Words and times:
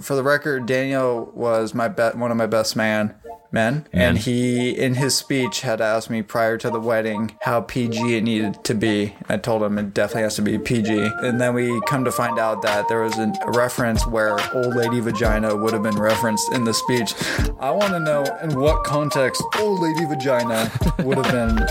For 0.00 0.14
the 0.14 0.22
record, 0.22 0.66
Daniel 0.66 1.30
was 1.34 1.74
my 1.74 1.88
be- 1.88 2.16
one 2.16 2.30
of 2.30 2.36
my 2.36 2.46
best 2.46 2.74
man 2.74 3.14
men, 3.52 3.86
and 3.92 4.16
he 4.16 4.70
in 4.70 4.94
his 4.94 5.14
speech 5.14 5.60
had 5.60 5.80
asked 5.80 6.08
me 6.08 6.22
prior 6.22 6.56
to 6.56 6.70
the 6.70 6.80
wedding 6.80 7.36
how 7.42 7.60
PG 7.60 8.16
it 8.16 8.22
needed 8.22 8.62
to 8.64 8.74
be. 8.74 9.14
I 9.28 9.36
told 9.36 9.62
him 9.62 9.76
it 9.76 9.92
definitely 9.92 10.22
has 10.22 10.36
to 10.36 10.42
be 10.42 10.58
PG, 10.58 11.10
and 11.22 11.40
then 11.40 11.52
we 11.54 11.80
come 11.86 12.04
to 12.04 12.12
find 12.12 12.38
out 12.38 12.62
that 12.62 12.88
there 12.88 13.02
was 13.02 13.18
a 13.18 13.32
reference 13.46 14.06
where 14.06 14.38
old 14.54 14.74
lady 14.74 15.00
vagina 15.00 15.54
would 15.54 15.72
have 15.72 15.82
been 15.82 15.98
referenced 15.98 16.50
in 16.52 16.64
the 16.64 16.72
speech. 16.72 17.12
I 17.58 17.70
want 17.70 17.92
to 17.92 18.00
know 18.00 18.24
in 18.42 18.58
what 18.58 18.84
context 18.84 19.42
old 19.58 19.80
lady 19.80 20.04
vagina 20.06 20.70
would 21.00 21.18
have 21.18 21.30
been 21.32 21.66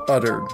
uttered. 0.08 0.46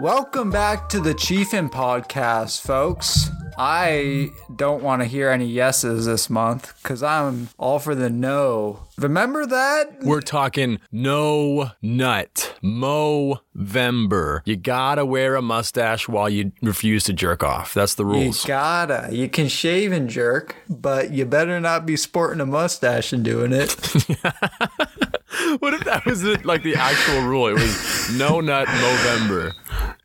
Welcome 0.00 0.50
back 0.50 0.88
to 0.90 1.00
the 1.00 1.12
Chiefin 1.14 1.70
podcast, 1.70 2.60
folks. 2.62 3.30
I 3.60 4.30
don't 4.54 4.84
want 4.84 5.02
to 5.02 5.08
hear 5.08 5.30
any 5.30 5.46
yeses 5.46 6.06
this 6.06 6.30
month 6.30 6.72
because 6.80 7.02
I'm 7.02 7.48
all 7.58 7.80
for 7.80 7.96
the 7.96 8.08
no. 8.08 8.84
Remember 8.96 9.46
that? 9.46 9.98
We're 10.02 10.20
talking 10.20 10.78
no 10.92 11.72
nut, 11.82 12.54
Movember. 12.62 14.42
You 14.44 14.56
gotta 14.56 15.04
wear 15.04 15.34
a 15.34 15.42
mustache 15.42 16.08
while 16.08 16.28
you 16.28 16.52
refuse 16.62 17.02
to 17.04 17.12
jerk 17.12 17.42
off. 17.42 17.74
That's 17.74 17.94
the 17.94 18.04
You 18.04 18.10
rules. 18.12 18.44
gotta. 18.44 19.08
You 19.10 19.28
can 19.28 19.48
shave 19.48 19.90
and 19.92 20.08
jerk, 20.08 20.54
but 20.68 21.12
you 21.12 21.24
better 21.26 21.58
not 21.60 21.84
be 21.84 21.96
sporting 21.96 22.40
a 22.40 22.46
mustache 22.46 23.12
and 23.12 23.24
doing 23.24 23.52
it. 23.52 23.70
what 25.58 25.74
if 25.74 25.84
that 25.84 26.02
was 26.06 26.22
it, 26.24 26.44
like 26.44 26.62
the 26.62 26.74
actual 26.76 27.22
rule? 27.22 27.48
It 27.48 27.54
was 27.54 28.16
no 28.16 28.40
nut 28.40 28.66
Movember. 28.68 29.52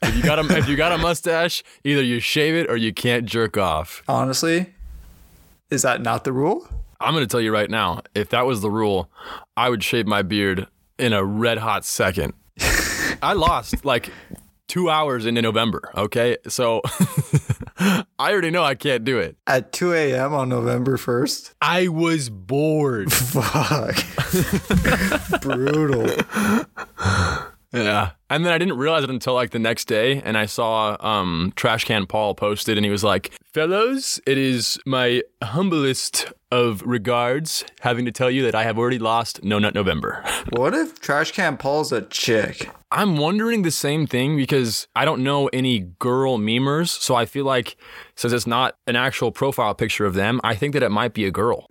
If 0.03 0.15
you 0.15 0.23
got 0.23 0.39
a 0.39 0.57
if 0.57 0.67
you 0.67 0.75
got 0.75 0.91
a 0.91 0.97
mustache, 0.97 1.63
either 1.83 2.01
you 2.01 2.19
shave 2.19 2.55
it 2.55 2.69
or 2.69 2.77
you 2.77 2.93
can't 2.93 3.25
jerk 3.25 3.57
off. 3.57 4.03
Honestly, 4.07 4.73
is 5.69 5.81
that 5.81 6.01
not 6.01 6.23
the 6.23 6.33
rule? 6.33 6.67
I'm 6.99 7.13
gonna 7.13 7.27
tell 7.27 7.41
you 7.41 7.51
right 7.51 7.69
now, 7.69 8.01
if 8.15 8.29
that 8.29 8.45
was 8.45 8.61
the 8.61 8.69
rule, 8.69 9.09
I 9.57 9.69
would 9.69 9.83
shave 9.83 10.05
my 10.07 10.21
beard 10.21 10.67
in 10.97 11.13
a 11.13 11.23
red 11.23 11.57
hot 11.59 11.85
second. 11.85 12.33
I 13.21 13.33
lost 13.33 13.85
like 13.85 14.09
two 14.67 14.89
hours 14.89 15.25
into 15.25 15.41
November. 15.41 15.89
Okay, 15.95 16.37
so 16.47 16.81
I 17.77 18.05
already 18.19 18.49
know 18.49 18.63
I 18.63 18.75
can't 18.75 19.03
do 19.03 19.17
it. 19.19 19.37
At 19.47 19.71
2 19.73 19.93
a.m. 19.93 20.33
on 20.33 20.49
November 20.49 20.97
1st? 20.97 21.53
I 21.61 21.87
was 21.89 22.29
bored. 22.29 23.11
Fuck. 23.13 23.95
Brutal. 25.41 26.07
Yeah. 27.73 28.11
And 28.29 28.45
then 28.45 28.53
I 28.53 28.57
didn't 28.57 28.77
realize 28.77 29.03
it 29.03 29.09
until 29.09 29.33
like 29.33 29.51
the 29.51 29.59
next 29.59 29.85
day 29.85 30.21
and 30.23 30.37
I 30.37 30.45
saw 30.45 30.95
um 30.99 31.53
Trash 31.55 31.85
Can 31.85 32.05
Paul 32.05 32.35
posted 32.35 32.77
and 32.77 32.85
he 32.85 32.91
was 32.91 33.03
like, 33.03 33.31
"Fellows, 33.53 34.21
it 34.25 34.37
is 34.37 34.79
my 34.85 35.23
humblest 35.43 36.31
of 36.51 36.83
regards 36.83 37.65
having 37.81 38.05
to 38.05 38.11
tell 38.11 38.29
you 38.29 38.43
that 38.43 38.53
I 38.53 38.63
have 38.63 38.77
already 38.77 38.99
lost 38.99 39.43
No 39.43 39.59
Nut 39.59 39.73
November." 39.73 40.23
What 40.51 40.73
if 40.75 40.99
Trash 40.99 41.31
Can 41.31 41.57
Paul's 41.57 41.91
a 41.91 42.01
chick? 42.03 42.69
I'm 42.91 43.17
wondering 43.17 43.63
the 43.63 43.71
same 43.71 44.05
thing 44.05 44.37
because 44.37 44.87
I 44.95 45.03
don't 45.03 45.23
know 45.23 45.47
any 45.47 45.79
girl 45.79 46.37
memers, 46.37 46.89
so 46.89 47.15
I 47.15 47.25
feel 47.25 47.45
like 47.45 47.75
since 48.15 48.33
it's 48.33 48.45
not 48.45 48.75
an 48.85 48.95
actual 48.95 49.31
profile 49.31 49.73
picture 49.73 50.05
of 50.05 50.13
them, 50.13 50.39
I 50.43 50.53
think 50.53 50.73
that 50.73 50.83
it 50.83 50.89
might 50.91 51.13
be 51.13 51.25
a 51.25 51.31
girl. 51.31 51.65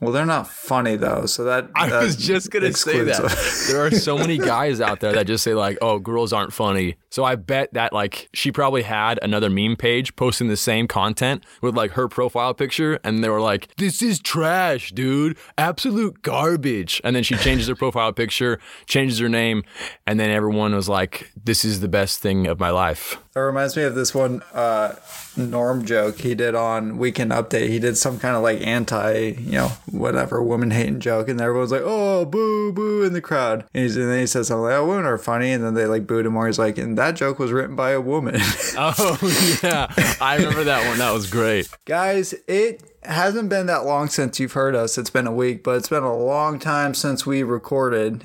Well, 0.00 0.12
they're 0.12 0.26
not 0.26 0.48
funny 0.48 0.96
though, 0.96 1.26
so 1.26 1.44
that 1.44 1.70
I 1.74 1.88
that 1.88 2.02
was 2.02 2.16
just 2.16 2.50
gonna 2.50 2.72
say 2.72 3.02
that. 3.04 3.66
there 3.70 3.86
are 3.86 3.90
so 3.92 4.18
many 4.18 4.38
guys 4.38 4.80
out 4.80 5.00
there 5.00 5.12
that 5.12 5.26
just 5.26 5.44
say 5.44 5.54
like, 5.54 5.78
"Oh, 5.80 5.98
girls 5.98 6.32
aren't 6.32 6.52
funny." 6.52 6.96
So 7.10 7.24
I 7.24 7.36
bet 7.36 7.72
that 7.74 7.92
like 7.92 8.28
she 8.34 8.50
probably 8.50 8.82
had 8.82 9.20
another 9.22 9.48
meme 9.48 9.76
page 9.76 10.16
posting 10.16 10.48
the 10.48 10.56
same 10.56 10.88
content 10.88 11.46
with 11.62 11.76
like 11.76 11.92
her 11.92 12.08
profile 12.08 12.54
picture, 12.54 12.98
and 13.04 13.22
they 13.22 13.28
were 13.28 13.40
like, 13.40 13.74
"This 13.76 14.02
is 14.02 14.18
trash, 14.18 14.90
dude. 14.90 15.38
Absolute 15.56 16.22
garbage." 16.22 17.00
And 17.04 17.14
then 17.14 17.22
she 17.22 17.36
changes 17.36 17.68
her 17.68 17.76
profile 17.76 18.12
picture, 18.12 18.58
changes 18.86 19.20
her 19.20 19.28
name, 19.28 19.62
and 20.08 20.18
then 20.18 20.28
everyone 20.28 20.74
was 20.74 20.88
like, 20.88 21.30
"This 21.42 21.64
is 21.64 21.80
the 21.80 21.88
best 21.88 22.18
thing 22.18 22.48
of 22.48 22.58
my 22.58 22.70
life." 22.70 23.16
That 23.34 23.40
reminds 23.42 23.76
me 23.76 23.84
of 23.84 23.94
this 23.94 24.12
one 24.12 24.42
uh, 24.52 24.96
Norm 25.36 25.84
joke 25.84 26.18
he 26.18 26.34
did 26.34 26.54
on 26.54 26.98
Weekend 26.98 27.30
Update. 27.32 27.68
He 27.68 27.78
did 27.78 27.96
some 27.96 28.18
kind 28.18 28.36
of 28.36 28.42
like 28.42 28.60
anti, 28.66 29.34
you 29.38 29.52
know, 29.52 29.68
whatever 29.90 30.42
woman 30.42 30.70
hating 30.70 31.00
joke, 31.00 31.28
and 31.28 31.40
everyone's 31.40 31.72
like, 31.72 31.82
"Oh, 31.84 32.24
boo, 32.24 32.72
boo!" 32.72 33.02
in 33.02 33.12
the 33.12 33.20
crowd. 33.20 33.64
And, 33.74 33.82
he's, 33.82 33.96
and 33.96 34.08
then 34.08 34.20
he 34.20 34.26
says 34.26 34.48
something 34.48 34.64
like, 34.64 34.74
"Oh, 34.74 34.86
women 34.86 35.04
are 35.06 35.18
funny," 35.18 35.52
and 35.52 35.64
then 35.64 35.74
they 35.74 35.86
like 35.86 36.06
booed 36.06 36.26
him 36.26 36.32
more. 36.34 36.46
He's 36.46 36.58
like, 36.58 36.78
"And 36.78 36.96
that 36.98 37.16
joke 37.16 37.38
was 37.38 37.52
written 37.52 37.76
by 37.76 37.90
a 37.90 38.00
woman." 38.00 38.40
Oh 38.76 39.58
yeah, 39.62 39.86
I 40.20 40.36
remember 40.36 40.64
that 40.64 40.88
one. 40.88 40.98
That 40.98 41.12
was 41.12 41.30
great. 41.30 41.68
Guys, 41.84 42.34
it 42.48 42.82
hasn't 43.02 43.48
been 43.48 43.66
that 43.66 43.84
long 43.84 44.08
since 44.08 44.40
you've 44.40 44.52
heard 44.52 44.74
us. 44.74 44.98
It's 44.98 45.10
been 45.10 45.26
a 45.26 45.32
week, 45.32 45.62
but 45.62 45.76
it's 45.76 45.88
been 45.88 46.02
a 46.02 46.16
long 46.16 46.58
time 46.58 46.92
since 46.94 47.24
we 47.24 47.42
recorded. 47.42 48.24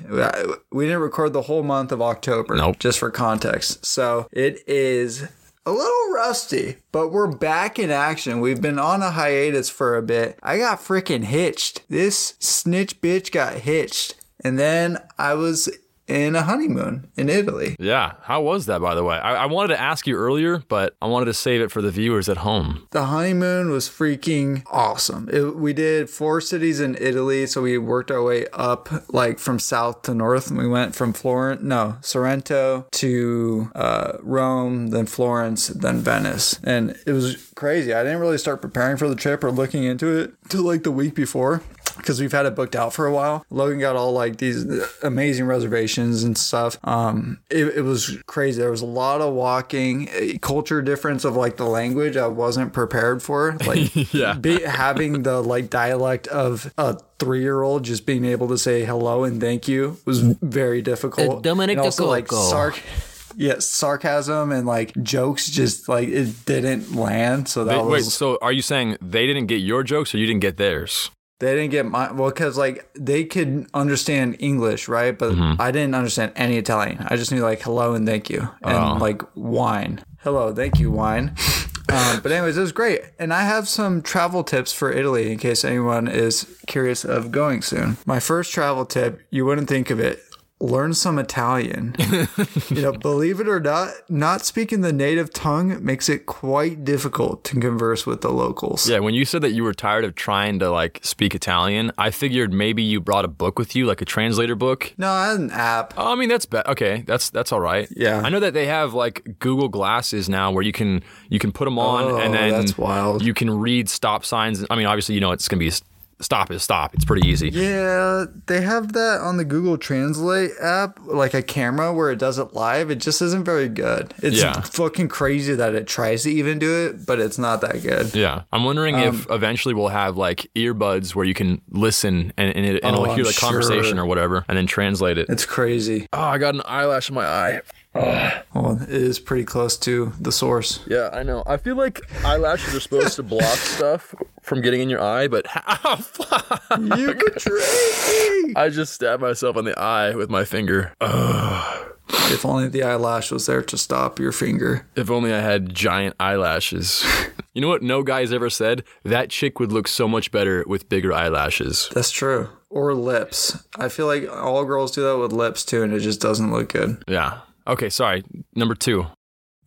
We 0.72 0.86
didn't 0.86 1.00
record 1.00 1.32
the 1.32 1.42
whole 1.42 1.62
month 1.62 1.92
of 1.92 2.02
October. 2.02 2.56
Nope. 2.56 2.78
Just 2.80 2.98
for 2.98 3.10
context. 3.10 3.84
So 3.86 4.26
it 4.32 4.62
is 4.66 5.28
a 5.70 5.72
little 5.72 6.12
rusty, 6.12 6.76
but 6.90 7.12
we're 7.12 7.30
back 7.30 7.78
in 7.78 7.92
action. 7.92 8.40
We've 8.40 8.60
been 8.60 8.78
on 8.80 9.02
a 9.02 9.12
hiatus 9.12 9.70
for 9.70 9.96
a 9.96 10.02
bit. 10.02 10.36
I 10.42 10.58
got 10.58 10.80
freaking 10.80 11.22
hitched. 11.22 11.88
This 11.88 12.34
snitch 12.40 13.00
bitch 13.00 13.30
got 13.30 13.54
hitched. 13.54 14.16
And 14.42 14.58
then 14.58 14.98
I 15.16 15.34
was 15.34 15.68
in 16.10 16.34
a 16.34 16.42
honeymoon 16.42 17.08
in 17.16 17.28
Italy. 17.28 17.76
Yeah, 17.78 18.14
how 18.22 18.42
was 18.42 18.66
that, 18.66 18.80
by 18.80 18.94
the 18.94 19.04
way? 19.04 19.16
I, 19.16 19.44
I 19.44 19.46
wanted 19.46 19.68
to 19.68 19.80
ask 19.80 20.06
you 20.06 20.16
earlier, 20.16 20.62
but 20.68 20.96
I 21.00 21.06
wanted 21.06 21.26
to 21.26 21.34
save 21.34 21.60
it 21.60 21.70
for 21.70 21.80
the 21.80 21.90
viewers 21.90 22.28
at 22.28 22.38
home. 22.38 22.88
The 22.90 23.06
honeymoon 23.06 23.70
was 23.70 23.88
freaking 23.88 24.64
awesome. 24.66 25.28
It, 25.32 25.56
we 25.56 25.72
did 25.72 26.10
four 26.10 26.40
cities 26.40 26.80
in 26.80 26.96
Italy, 27.00 27.46
so 27.46 27.62
we 27.62 27.78
worked 27.78 28.10
our 28.10 28.22
way 28.22 28.46
up 28.52 28.88
like 29.12 29.38
from 29.38 29.58
south 29.60 30.02
to 30.02 30.14
north. 30.14 30.50
And 30.50 30.58
we 30.58 30.66
went 30.66 30.96
from 30.96 31.12
Florence, 31.12 31.62
no, 31.62 31.96
Sorrento 32.00 32.86
to 32.90 33.70
uh, 33.74 34.18
Rome, 34.20 34.88
then 34.88 35.06
Florence, 35.06 35.68
then 35.68 35.98
Venice, 35.98 36.58
and 36.64 36.96
it 37.06 37.12
was 37.12 37.52
crazy. 37.54 37.94
I 37.94 38.02
didn't 38.02 38.20
really 38.20 38.38
start 38.38 38.60
preparing 38.60 38.96
for 38.96 39.08
the 39.08 39.14
trip 39.14 39.44
or 39.44 39.52
looking 39.52 39.84
into 39.84 40.18
it 40.18 40.32
till 40.48 40.64
like 40.64 40.82
the 40.82 40.90
week 40.90 41.14
before. 41.14 41.62
Because 41.96 42.20
we've 42.20 42.32
had 42.32 42.46
it 42.46 42.54
booked 42.54 42.76
out 42.76 42.92
for 42.92 43.06
a 43.06 43.12
while. 43.12 43.44
Logan 43.50 43.78
got 43.80 43.96
all 43.96 44.12
like 44.12 44.36
these 44.38 44.64
amazing 45.02 45.46
reservations 45.46 46.22
and 46.24 46.36
stuff. 46.36 46.78
Um, 46.84 47.40
it, 47.50 47.66
it 47.78 47.82
was 47.82 48.18
crazy. 48.26 48.60
There 48.60 48.70
was 48.70 48.82
a 48.82 48.86
lot 48.86 49.20
of 49.20 49.34
walking, 49.34 50.08
a 50.12 50.38
culture 50.38 50.82
difference 50.82 51.24
of 51.24 51.36
like 51.36 51.56
the 51.56 51.66
language 51.66 52.16
I 52.16 52.26
wasn't 52.26 52.72
prepared 52.72 53.22
for. 53.22 53.56
Like 53.66 53.94
Yeah. 54.12 54.34
be, 54.34 54.62
having 54.62 55.22
the 55.22 55.40
like 55.40 55.70
dialect 55.70 56.26
of 56.28 56.72
a 56.78 56.98
three 57.18 57.42
year 57.42 57.62
old 57.62 57.84
just 57.84 58.06
being 58.06 58.24
able 58.24 58.48
to 58.48 58.56
say 58.58 58.84
hello 58.84 59.24
and 59.24 59.40
thank 59.40 59.68
you 59.68 59.98
was 60.06 60.20
very 60.20 60.80
difficult. 60.82 61.42
Dominic 61.42 61.76
and 61.76 61.84
also 61.86 62.06
like 62.06 62.26
DeCoco. 62.28 62.52
sarc- 62.72 63.06
yeah, 63.36 63.56
sarcasm 63.58 64.50
and 64.52 64.66
like 64.66 64.92
jokes 65.02 65.48
just 65.50 65.88
like 65.88 66.08
it 66.08 66.44
didn't 66.46 66.94
land. 66.94 67.48
So 67.48 67.64
that 67.64 67.74
They- 67.76 67.82
was 67.82 67.92
wait, 67.92 68.04
so 68.04 68.38
are 68.42 68.52
you 68.52 68.62
saying 68.62 68.96
they 69.00 69.26
didn't 69.26 69.46
get 69.46 69.56
your 69.60 69.82
jokes 69.82 70.14
or 70.14 70.18
you 70.18 70.26
didn't 70.26 70.40
get 70.40 70.56
theirs? 70.56 71.10
They 71.40 71.54
didn't 71.56 71.70
get 71.70 71.86
my 71.86 72.12
well 72.12 72.30
because 72.30 72.56
like 72.58 72.88
they 72.94 73.24
could 73.24 73.66
understand 73.74 74.36
English, 74.38 74.88
right? 74.88 75.18
But 75.18 75.32
Mm-hmm. 75.32 75.60
I 75.60 75.70
didn't 75.70 75.94
understand 75.94 76.32
any 76.36 76.56
Italian. 76.58 76.98
I 77.08 77.16
just 77.16 77.32
knew 77.32 77.42
like 77.42 77.62
hello 77.62 77.94
and 77.94 78.06
thank 78.06 78.28
you 78.30 78.48
and 78.62 78.76
Oh. 78.76 78.96
like 79.00 79.22
wine. 79.34 80.04
Hello, 80.22 80.54
thank 80.54 80.78
you, 80.78 80.90
wine. 80.90 81.34
um, 81.90 82.20
but 82.22 82.30
anyways, 82.30 82.56
it 82.56 82.60
was 82.60 82.72
great, 82.72 83.00
and 83.18 83.32
I 83.32 83.42
have 83.42 83.66
some 83.66 84.02
travel 84.02 84.44
tips 84.44 84.70
for 84.72 84.92
Italy 84.92 85.32
in 85.32 85.38
case 85.38 85.64
anyone 85.64 86.08
is 86.08 86.46
curious 86.66 87.04
of 87.06 87.30
going 87.32 87.62
soon. 87.62 87.96
My 88.04 88.20
first 88.20 88.52
travel 88.52 88.84
tip, 88.84 89.20
you 89.30 89.46
wouldn't 89.46 89.68
think 89.68 89.88
of 89.90 89.98
it. 89.98 90.22
Learn 90.62 90.92
some 90.92 91.18
Italian. 91.18 91.94
you 92.68 92.82
know, 92.82 92.92
believe 92.92 93.40
it 93.40 93.48
or 93.48 93.60
not, 93.60 93.92
not 94.10 94.44
speaking 94.44 94.82
the 94.82 94.92
native 94.92 95.32
tongue 95.32 95.82
makes 95.82 96.08
it 96.10 96.26
quite 96.26 96.84
difficult 96.84 97.44
to 97.44 97.58
converse 97.58 98.04
with 98.04 98.20
the 98.20 98.28
locals. 98.30 98.86
Yeah, 98.88 98.98
when 98.98 99.14
you 99.14 99.24
said 99.24 99.40
that 99.40 99.52
you 99.52 99.64
were 99.64 99.72
tired 99.72 100.04
of 100.04 100.14
trying 100.16 100.58
to 100.58 100.70
like 100.70 101.00
speak 101.02 101.34
Italian, 101.34 101.92
I 101.96 102.10
figured 102.10 102.52
maybe 102.52 102.82
you 102.82 103.00
brought 103.00 103.24
a 103.24 103.28
book 103.28 103.58
with 103.58 103.74
you, 103.74 103.86
like 103.86 104.02
a 104.02 104.04
translator 104.04 104.54
book. 104.54 104.92
No, 104.98 105.10
I 105.10 105.30
had 105.30 105.40
an 105.40 105.50
app. 105.50 105.94
Oh, 105.96 106.12
I 106.12 106.14
mean 106.14 106.28
that's 106.28 106.44
be- 106.44 106.58
okay. 106.66 107.04
That's 107.06 107.30
that's 107.30 107.52
all 107.52 107.60
right. 107.60 107.88
Yeah. 107.96 108.20
I 108.22 108.28
know 108.28 108.40
that 108.40 108.52
they 108.52 108.66
have 108.66 108.92
like 108.92 109.38
Google 109.38 109.68
Glasses 109.68 110.28
now, 110.28 110.50
where 110.52 110.62
you 110.62 110.72
can 110.72 111.02
you 111.30 111.38
can 111.38 111.52
put 111.52 111.64
them 111.64 111.78
on 111.78 112.04
Oh, 112.04 112.18
and 112.18 112.34
then 112.34 112.50
that's 112.50 112.76
wild. 112.76 113.22
you 113.24 113.32
can 113.32 113.48
read 113.50 113.88
stop 113.88 114.26
signs. 114.26 114.62
I 114.68 114.76
mean, 114.76 114.84
obviously 114.86 115.14
you 115.14 115.22
know 115.22 115.32
it's 115.32 115.48
gonna 115.48 115.58
be 115.60 115.72
stop 116.20 116.50
is 116.50 116.62
stop. 116.62 116.94
It's 116.94 117.04
pretty 117.04 117.28
easy. 117.28 117.48
Yeah, 117.50 118.26
they 118.46 118.60
have 118.60 118.92
that 118.92 119.20
on 119.20 119.36
the 119.36 119.44
Google 119.44 119.78
Translate 119.78 120.50
app, 120.60 120.98
like 121.06 121.34
a 121.34 121.42
camera 121.42 121.92
where 121.92 122.10
it 122.10 122.18
does 122.18 122.38
it 122.38 122.52
live. 122.54 122.90
It 122.90 122.96
just 122.96 123.20
isn't 123.22 123.44
very 123.44 123.68
good. 123.68 124.12
It's 124.22 124.36
Yeah. 124.40 124.60
fucking 124.60 125.08
crazy 125.08 125.54
that 125.54 125.74
it 125.74 125.86
tries 125.86 126.22
to 126.24 126.30
even 126.30 126.58
do 126.58 126.86
it, 126.86 127.06
but 127.06 127.18
it's 127.20 127.38
not 127.38 127.60
that 127.62 127.82
good. 127.82 128.14
Yeah, 128.14 128.42
I'm 128.52 128.64
wondering 128.64 128.96
Um, 128.96 129.02
if 129.02 129.30
eventually 129.30 129.74
we'll 129.74 129.88
have 129.88 130.16
like 130.16 130.50
earbuds 130.56 131.14
where 131.14 131.24
you 131.24 131.34
can 131.34 131.60
listen 131.70 132.32
and, 132.36 132.54
and, 132.56 132.66
it, 132.66 132.82
and 132.84 132.96
Oh, 132.96 133.02
it'll 133.02 133.14
hear 133.14 133.24
I'm 133.24 133.30
the 133.32 133.38
conversation 133.40 133.98
or 133.98 134.06
whatever, 134.06 134.44
and 134.48 134.56
then 134.58 134.66
translate 134.66 135.18
it. 135.18 135.26
It's 135.28 135.46
crazy. 135.46 136.06
Oh, 136.12 136.20
I 136.20 136.38
got 136.38 136.54
an 136.54 136.62
eyelash 136.66 137.08
in 137.08 137.14
my 137.14 137.26
eye. 137.26 137.60
Well, 138.52 138.82
it 138.82 138.88
is 138.88 139.20
pretty 139.20 139.44
close 139.44 139.76
to 139.78 140.12
the 140.20 140.32
source. 140.32 140.80
Yeah, 140.88 141.10
I 141.12 141.22
know. 141.22 141.44
I 141.46 141.56
feel 141.56 141.76
like 141.76 142.00
eyelashes 142.24 142.74
are 142.74 142.80
supposed 142.80 143.14
to 143.16 143.22
block 143.22 143.42
stuff 143.58 144.12
from 144.42 144.60
getting 144.60 144.80
in 144.80 144.90
your 144.90 145.00
eye, 145.00 145.28
but 145.28 145.46
oh, 145.84 145.96
fuck. 145.96 146.62
You 146.78 147.14
betrayed 147.14 148.44
me. 148.44 148.54
I 148.56 148.68
just 148.70 148.92
stabbed 148.92 149.22
myself 149.22 149.56
in 149.56 149.66
the 149.66 149.78
eye 149.78 150.16
with 150.16 150.30
my 150.30 150.44
finger. 150.44 150.92
Ugh. 151.00 151.86
If 152.32 152.44
only 152.44 152.68
the 152.68 152.82
eyelash 152.82 153.30
was 153.30 153.46
there 153.46 153.62
to 153.62 153.78
stop 153.78 154.18
your 154.18 154.32
finger. 154.32 154.84
If 154.96 155.10
only 155.10 155.32
I 155.32 155.40
had 155.40 155.72
giant 155.74 156.16
eyelashes. 156.20 157.04
You 157.52 157.60
know 157.60 157.68
what 157.68 157.82
no 157.82 158.04
guy's 158.04 158.32
ever 158.32 158.48
said? 158.48 158.84
That 159.04 159.28
chick 159.28 159.58
would 159.58 159.72
look 159.72 159.88
so 159.88 160.06
much 160.06 160.30
better 160.30 160.64
with 160.68 160.88
bigger 160.88 161.12
eyelashes. 161.12 161.90
That's 161.92 162.12
true. 162.12 162.48
Or 162.68 162.94
lips. 162.94 163.58
I 163.74 163.88
feel 163.88 164.06
like 164.06 164.30
all 164.30 164.64
girls 164.64 164.92
do 164.92 165.02
that 165.02 165.18
with 165.18 165.32
lips 165.32 165.64
too, 165.64 165.82
and 165.82 165.92
it 165.92 165.98
just 165.98 166.20
doesn't 166.20 166.52
look 166.52 166.72
good. 166.72 167.02
Yeah. 167.08 167.40
Okay, 167.66 167.88
sorry. 167.90 168.24
Number 168.54 168.74
two. 168.74 169.06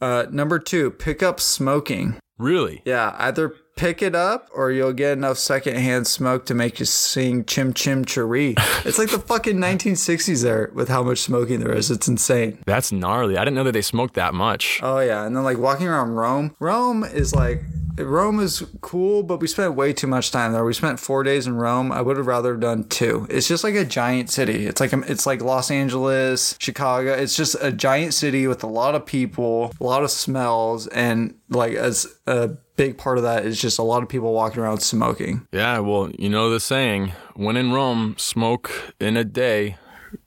Uh, 0.01 0.25
number 0.31 0.59
two, 0.59 0.91
pick 0.91 1.23
up 1.23 1.39
smoking. 1.39 2.17
Really? 2.37 2.81
Yeah, 2.85 3.15
either 3.19 3.55
pick 3.75 4.01
it 4.01 4.15
up 4.15 4.49
or 4.53 4.71
you'll 4.71 4.93
get 4.93 5.13
enough 5.13 5.37
secondhand 5.37 6.07
smoke 6.07 6.45
to 6.45 6.53
make 6.53 6.79
you 6.79 6.85
sing 6.85 7.43
Chim 7.45 7.73
Chim 7.73 8.05
Cheree. 8.05 8.53
it's 8.85 8.97
like 8.99 9.09
the 9.09 9.19
fucking 9.27 9.57
1960s 9.57 10.43
there 10.43 10.71
with 10.73 10.89
how 10.89 11.03
much 11.03 11.19
smoking 11.19 11.59
there 11.59 11.73
is. 11.73 11.89
It's 11.89 12.07
insane. 12.07 12.59
That's 12.65 12.91
gnarly. 12.91 13.37
I 13.37 13.43
didn't 13.43 13.55
know 13.55 13.63
that 13.63 13.71
they 13.71 13.81
smoked 13.81 14.13
that 14.15 14.33
much. 14.33 14.79
Oh, 14.83 14.99
yeah. 14.99 15.25
And 15.25 15.35
then 15.35 15.43
like 15.43 15.57
walking 15.57 15.87
around 15.87 16.11
Rome, 16.11 16.55
Rome 16.59 17.03
is 17.03 17.33
like. 17.33 17.61
Rome 17.95 18.39
is 18.39 18.65
cool, 18.81 19.21
but 19.21 19.39
we 19.39 19.45
spent 19.45 19.75
way 19.75 19.93
too 19.93 20.07
much 20.07 20.31
time 20.31 20.51
there. 20.51 20.65
We 20.65 20.73
spent 20.73 20.99
four 20.99 21.21
days 21.21 21.45
in 21.45 21.55
Rome. 21.57 21.91
I 21.91 22.01
would 22.01 22.17
have 22.17 22.25
rather 22.25 22.57
done 22.57 22.85
two. 22.85 23.27
It's 23.29 23.47
just 23.47 23.63
like 23.63 23.75
a 23.75 23.85
giant 23.85 24.31
city. 24.31 24.65
It's 24.65 24.81
like 24.81 24.91
um, 24.93 25.03
it's 25.07 25.27
like 25.27 25.43
Los 25.43 25.69
Angeles, 25.69 26.55
Chicago. 26.59 27.13
It's 27.13 27.35
just 27.35 27.55
a 27.61 27.71
giant 27.71 28.15
city 28.15 28.47
with 28.47 28.63
a 28.63 28.67
lot 28.67 28.95
of 28.95 29.05
people, 29.05 29.75
a 29.79 29.83
lot 29.83 30.03
of 30.03 30.09
smells, 30.09 30.87
and 30.87 31.35
like 31.49 31.73
as 31.73 32.07
a 32.25 32.57
big 32.75 32.97
part 32.97 33.17
of 33.17 33.23
that 33.23 33.45
is 33.45 33.59
just 33.59 33.79
a 33.79 33.83
lot 33.83 34.03
of 34.03 34.09
people 34.09 34.33
walking 34.33 34.61
around 34.61 34.79
smoking. 34.79 35.47
Yeah, 35.51 35.79
well, 35.79 36.09
you 36.17 36.29
know 36.29 36.49
the 36.49 36.59
saying 36.59 37.13
when 37.35 37.57
in 37.57 37.71
Rome, 37.71 38.15
smoke 38.17 38.93
in 38.99 39.17
a 39.17 39.23
day 39.23 39.77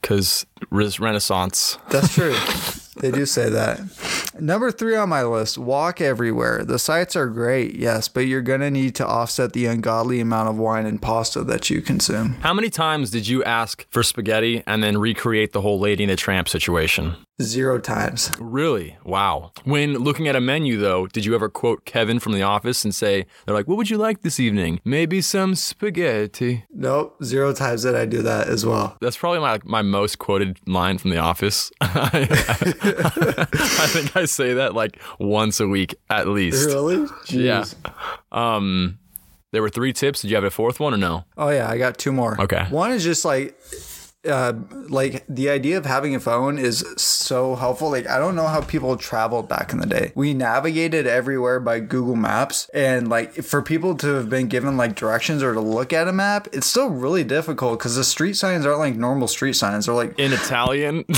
because 0.00 0.46
Renaissance. 0.70 1.78
That's 1.90 2.14
true. 2.14 2.36
they 3.00 3.10
do 3.10 3.26
say 3.26 3.48
that. 3.50 3.80
Number 4.40 4.70
three 4.70 4.96
on 4.96 5.08
my 5.08 5.22
list 5.22 5.58
walk 5.58 6.00
everywhere. 6.00 6.64
The 6.64 6.78
sights 6.78 7.16
are 7.16 7.28
great, 7.28 7.76
yes, 7.76 8.08
but 8.08 8.20
you're 8.20 8.42
going 8.42 8.60
to 8.60 8.70
need 8.70 8.94
to 8.96 9.06
offset 9.06 9.52
the 9.52 9.66
ungodly 9.66 10.20
amount 10.20 10.48
of 10.48 10.58
wine 10.58 10.86
and 10.86 11.00
pasta 11.00 11.42
that 11.44 11.70
you 11.70 11.80
consume. 11.80 12.34
How 12.40 12.52
many 12.52 12.70
times 12.70 13.10
did 13.10 13.28
you 13.28 13.42
ask 13.44 13.86
for 13.90 14.02
spaghetti 14.02 14.62
and 14.66 14.82
then 14.82 14.98
recreate 14.98 15.52
the 15.52 15.60
whole 15.60 15.78
Lady 15.78 16.04
and 16.04 16.10
the 16.10 16.16
Tramp 16.16 16.48
situation? 16.48 17.16
Zero 17.42 17.78
times. 17.78 18.30
Really? 18.40 18.96
Wow. 19.04 19.52
When 19.64 19.94
looking 19.98 20.26
at 20.26 20.34
a 20.34 20.40
menu, 20.40 20.78
though, 20.78 21.06
did 21.06 21.26
you 21.26 21.34
ever 21.34 21.50
quote 21.50 21.84
Kevin 21.84 22.18
from 22.18 22.32
The 22.32 22.40
Office 22.40 22.82
and 22.82 22.94
say, 22.94 23.26
they're 23.44 23.54
like, 23.54 23.68
what 23.68 23.76
would 23.76 23.90
you 23.90 23.98
like 23.98 24.22
this 24.22 24.40
evening? 24.40 24.80
Maybe 24.86 25.20
some 25.20 25.54
spaghetti. 25.54 26.64
Nope, 26.72 27.22
zero 27.22 27.52
times 27.52 27.82
did 27.82 27.94
I 27.94 28.06
do 28.06 28.22
that 28.22 28.48
as 28.48 28.64
well. 28.64 28.96
That's 29.02 29.18
probably 29.18 29.40
my 29.40 29.60
my 29.64 29.82
most 29.82 30.18
quoted 30.18 30.58
line 30.66 30.96
from 30.96 31.10
The 31.10 31.18
Office. 31.18 31.70
I 31.82 32.26
think 33.88 34.16
I 34.16 34.24
say 34.24 34.54
that 34.54 34.72
like 34.74 34.98
once 35.18 35.60
a 35.60 35.68
week 35.68 35.94
at 36.08 36.28
least. 36.28 36.66
Really? 36.66 37.06
Yeah. 37.28 37.64
Um, 38.32 38.98
there 39.52 39.60
were 39.60 39.70
three 39.70 39.92
tips. 39.92 40.22
Did 40.22 40.30
you 40.30 40.36
have 40.36 40.44
a 40.44 40.50
fourth 40.50 40.80
one 40.80 40.94
or 40.94 40.98
no? 40.98 41.24
Oh 41.36 41.50
yeah, 41.50 41.68
I 41.68 41.76
got 41.76 41.98
two 41.98 42.12
more. 42.12 42.40
Okay. 42.40 42.64
One 42.70 42.92
is 42.92 43.04
just 43.04 43.26
like 43.26 43.58
uh, 44.26 44.54
like 44.88 45.24
the 45.28 45.48
idea 45.50 45.78
of 45.78 45.86
having 45.86 46.14
a 46.14 46.20
phone 46.20 46.58
is 46.58 46.84
so 46.96 47.54
helpful. 47.54 47.90
Like 47.90 48.08
I 48.08 48.18
don't 48.18 48.36
know 48.36 48.46
how 48.46 48.60
people 48.60 48.96
traveled 48.96 49.48
back 49.48 49.72
in 49.72 49.78
the 49.78 49.86
day. 49.86 50.12
We 50.14 50.34
navigated 50.34 51.06
everywhere 51.06 51.60
by 51.60 51.80
Google 51.80 52.16
Maps, 52.16 52.68
and 52.74 53.08
like 53.08 53.32
for 53.34 53.62
people 53.62 53.94
to 53.96 54.14
have 54.14 54.28
been 54.30 54.48
given 54.48 54.76
like 54.76 54.94
directions 54.94 55.42
or 55.42 55.54
to 55.54 55.60
look 55.60 55.92
at 55.92 56.08
a 56.08 56.12
map, 56.12 56.48
it's 56.52 56.66
still 56.66 56.88
really 56.88 57.24
difficult 57.24 57.78
because 57.78 57.96
the 57.96 58.04
street 58.04 58.34
signs 58.34 58.66
aren't 58.66 58.78
like 58.78 58.96
normal 58.96 59.28
street 59.28 59.54
signs. 59.54 59.86
They're 59.86 59.94
like 59.94 60.18
In 60.18 60.32
Italian? 60.32 61.04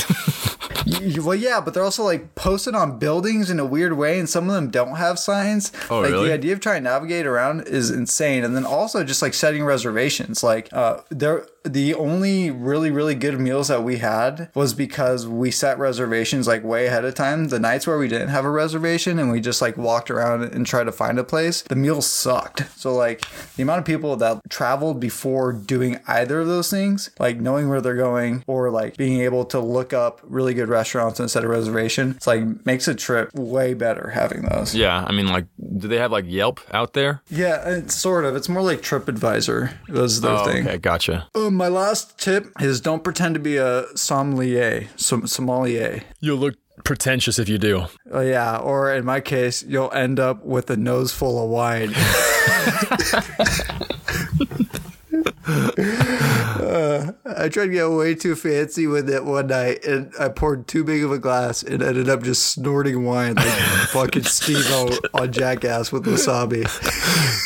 Well, 1.21 1.35
yeah, 1.35 1.61
but 1.61 1.75
they're 1.75 1.85
also 1.85 2.05
like 2.05 2.35
posted 2.35 2.75
on 2.75 2.99
buildings 2.99 3.51
in 3.51 3.61
a 3.61 3.65
weird 3.65 3.93
way, 3.95 4.19
and 4.19 4.29
some 4.29 4.49
of 4.49 4.55
them 4.55 4.71
don't 4.71 4.97
have 4.97 5.19
signs. 5.19 5.73
Oh, 5.91 6.01
like 6.01 6.11
really? 6.11 6.29
the 6.29 6.35
idea 6.35 6.53
of 6.55 6.61
trying 6.61 6.83
to 6.85 6.91
navigate 6.91 7.27
around 7.27 7.67
is 7.67 7.91
insane, 7.91 8.45
and 8.45 8.57
then 8.57 8.65
also 8.65 9.05
just 9.05 9.21
like 9.21 9.35
setting 9.35 9.65
reservations. 9.65 10.43
Like, 10.43 10.69
uh, 10.73 11.01
there, 11.11 11.47
the 11.65 11.95
only 11.95 12.51
really 12.51 12.91
really 12.91 13.15
good 13.15 13.39
meals 13.39 13.69
that 13.69 13.83
we 13.83 13.99
had 13.99 14.51
was 14.55 14.75
because 14.75 15.27
we 15.27 15.51
set 15.51 15.79
reservations 15.79 16.47
like 16.47 16.63
way 16.65 16.87
ahead 16.87 17.05
of 17.05 17.15
time. 17.15 17.49
The 17.49 17.59
nights 17.59 17.87
where 17.87 17.99
we 17.99 18.09
didn't 18.09 18.29
have 18.29 18.45
a 18.45 18.51
reservation 18.51 19.19
and 19.19 19.31
we 19.31 19.41
just 19.41 19.61
like 19.61 19.77
walked 19.77 20.11
around 20.11 20.43
and 20.45 20.67
tried 20.67 20.85
to 20.85 20.93
find 20.93 21.19
a 21.19 21.25
place, 21.25 21.63
the 21.63 21.77
meals 21.77 22.07
sucked. 22.07 22.65
So 22.79 22.95
like 22.95 23.23
the 23.57 23.63
amount 23.63 23.81
of 23.81 23.85
people 23.85 24.17
that 24.17 24.41
traveled 24.49 25.01
before 25.01 25.53
doing 25.53 25.99
either 26.07 26.41
of 26.41 26.47
those 26.47 26.71
things, 26.71 27.11
like 27.19 27.39
knowing 27.41 27.69
where 27.69 27.81
they're 27.81 27.97
going 27.97 28.45
or 28.47 28.71
like 28.71 28.97
being 28.97 29.21
able 29.21 29.45
to 29.47 29.59
look 29.61 29.93
up 29.93 30.21
really 30.25 30.55
good 30.55 30.69
restaurants 30.69 31.21
and 31.21 31.31
set 31.31 31.45
a 31.45 31.49
reservation, 31.49 32.13
it's 32.17 32.27
like 32.27 32.65
makes 32.65 32.89
a 32.89 32.95
trip 32.95 33.35
way 33.35 33.75
better 33.75 34.11
having 34.11 34.43
those. 34.43 34.75
yeah. 34.75 35.05
I 35.07 35.13
mean, 35.13 35.27
like, 35.29 35.47
do 35.77 35.89
they 35.89 35.99
have 35.99 36.13
like 36.13 36.25
Yelp 36.27 36.61
out 36.73 36.93
there? 36.95 37.23
Yeah, 37.31 37.69
it's 37.69 37.95
sort 37.95 38.25
of. 38.25 38.37
It's 38.37 38.49
more 38.49 38.63
like 38.63 38.81
TripAdvisor 38.81 39.89
was 39.89 40.21
their 40.21 40.33
Oh, 40.33 40.45
thing. 40.45 40.67
okay. 40.67 40.79
Gotcha. 40.79 41.29
My 41.51 41.69
last 41.69 42.19
tip 42.19 42.47
is 42.61 42.81
don't 42.81 43.03
pretend 43.03 43.35
to 43.35 43.41
be 43.41 43.57
a 43.57 43.85
sommelier. 43.97 44.89
Som- 44.97 45.27
sommelier. 45.27 46.03
You'll 46.21 46.39
look 46.39 46.57
pretentious 46.85 47.39
if 47.39 47.49
you 47.49 47.59
do. 47.59 47.87
Oh 48.11 48.21
yeah, 48.21 48.59
or 48.59 48.95
in 48.95 49.05
my 49.05 49.21
case, 49.21 49.63
you'll 49.63 49.93
end 49.93 50.21
up 50.21 50.45
with 50.45 50.71
a 50.71 50.77
nose 50.77 51.13
full 51.13 51.43
of 51.43 51.51
wine. 51.51 51.95
Uh, 56.69 57.13
I 57.25 57.49
tried 57.49 57.67
to 57.67 57.73
get 57.73 57.89
way 57.91 58.15
too 58.15 58.35
fancy 58.37 58.87
with 58.87 59.09
it 59.09 59.25
one 59.25 59.47
night, 59.47 59.85
and 59.87 60.13
I 60.21 60.29
poured 60.29 60.69
too 60.69 60.85
big 60.85 61.03
of 61.03 61.11
a 61.13 61.19
glass 61.19 61.63
and 61.63 61.83
ended 61.83 62.09
up 62.09 62.23
just 62.23 62.49
snorting 62.53 63.05
wine 63.05 63.37
like 63.37 63.47
fucking 63.93 64.25
Steve-O 64.25 64.99
on 65.15 65.33
Jackass 65.33 65.91
with 65.91 66.05
wasabi. 66.05 66.67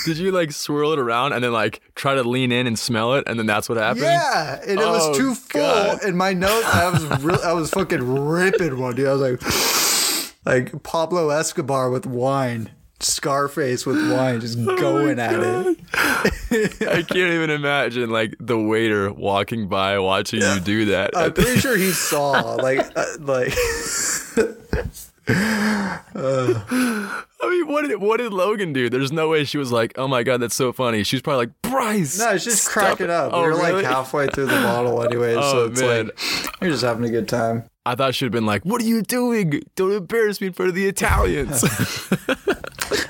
Did 0.05 0.19
you 0.19 0.33
like 0.33 0.51
swirl 0.51 0.93
it 0.93 0.99
around 0.99 1.35
and 1.35 1.45
then 1.45 1.53
like 1.53 1.81
try 1.95 2.15
to 2.15 2.25
lean 2.25 2.51
in 2.51 2.67
and 2.67 2.77
smell 2.79 3.15
it, 3.15 3.25
and 3.29 3.39
then 3.39 3.47
that's 3.47 3.69
what 3.69 3.79
happened? 3.79 4.05
Yeah, 4.05 4.61
and 4.63 4.73
it 4.73 4.79
Oh, 4.81 4.93
was 5.11 5.17
too 5.17 5.35
full. 5.35 5.61
God. 5.61 6.03
And 6.03 6.19
my 6.19 6.33
nose, 6.33 6.65
I 6.65 6.91
was 6.91 7.23
real, 7.23 7.39
I 7.45 7.53
was 7.53 7.71
fucking 7.71 8.03
ripping 8.27 8.79
one, 8.81 8.97
dude. 8.97 9.07
I 9.07 9.13
was 9.15 9.21
like, 10.45 10.73
like 10.73 10.83
Pablo 10.83 11.31
Escobar 11.31 11.91
with 11.91 12.07
wine, 12.07 12.71
Scarface 13.05 13.85
with 13.85 14.11
wine, 14.13 14.41
just 14.41 14.59
Oh 14.67 14.77
going 14.77 15.19
at 15.19 15.35
it. 15.35 15.79
I 16.83 17.03
can't 17.03 17.33
even 17.33 17.51
imagine 17.51 18.11
like 18.11 18.35
the 18.41 18.59
waiter 18.59 19.13
walking 19.13 19.69
by 19.69 19.99
watching 19.99 20.41
you 20.41 20.61
do 20.61 20.85
that. 20.87 21.17
I'm 21.17 21.33
pretty 21.33 21.59
sure 21.61 21.77
he 21.77 21.91
saw, 21.93 22.55
like, 22.55 22.81
uh, 22.97 23.05
like. 23.21 23.55
I 26.25 27.49
mean, 27.49 27.67
what 27.69 27.87
did 27.87 28.01
what 28.01 28.19
did 28.19 28.33
Logan 28.33 28.73
do? 28.73 28.89
There's 28.91 29.13
no 29.13 29.29
way 29.29 29.45
she 29.45 29.59
was 29.59 29.73
like, 29.73 29.93
"Oh 29.97 30.07
my 30.09 30.23
god, 30.23 30.41
that's 30.41 30.55
so 30.55 30.73
funny." 30.73 31.03
She's 31.03 31.23
probably 31.23 31.47
like, 31.47 31.63
"Bryce." 31.63 32.19
No, 32.19 32.31
it's 32.31 32.45
just 32.45 32.69
cracking 32.69 33.11
up. 33.11 33.33
Oh, 33.33 33.41
we 33.43 33.47
are 33.49 33.51
really? 33.51 33.73
like 33.83 33.85
halfway 33.85 34.27
through 34.29 34.47
the 34.47 34.53
bottle 34.53 35.03
anyway, 35.03 35.35
Oh, 35.39 35.53
so 35.53 35.65
it's 35.67 35.81
man. 35.81 36.07
like 36.07 36.61
you're 36.61 36.71
just 36.71 36.85
having 36.85 37.05
a 37.05 37.11
good 37.11 37.29
time. 37.29 37.65
I 37.85 37.97
thought 37.97 38.15
she'd 38.15 38.27
have 38.27 38.33
been 38.33 38.47
like, 38.47 38.65
"What 38.65 38.81
are 38.81 38.85
you 38.85 39.03
doing? 39.03 39.63
Don't 39.75 39.93
embarrass 39.93 40.41
me 40.41 40.49
in 40.49 40.53
front 40.53 40.69
of 40.71 40.75
the 40.75 40.87
Italians." 40.87 41.63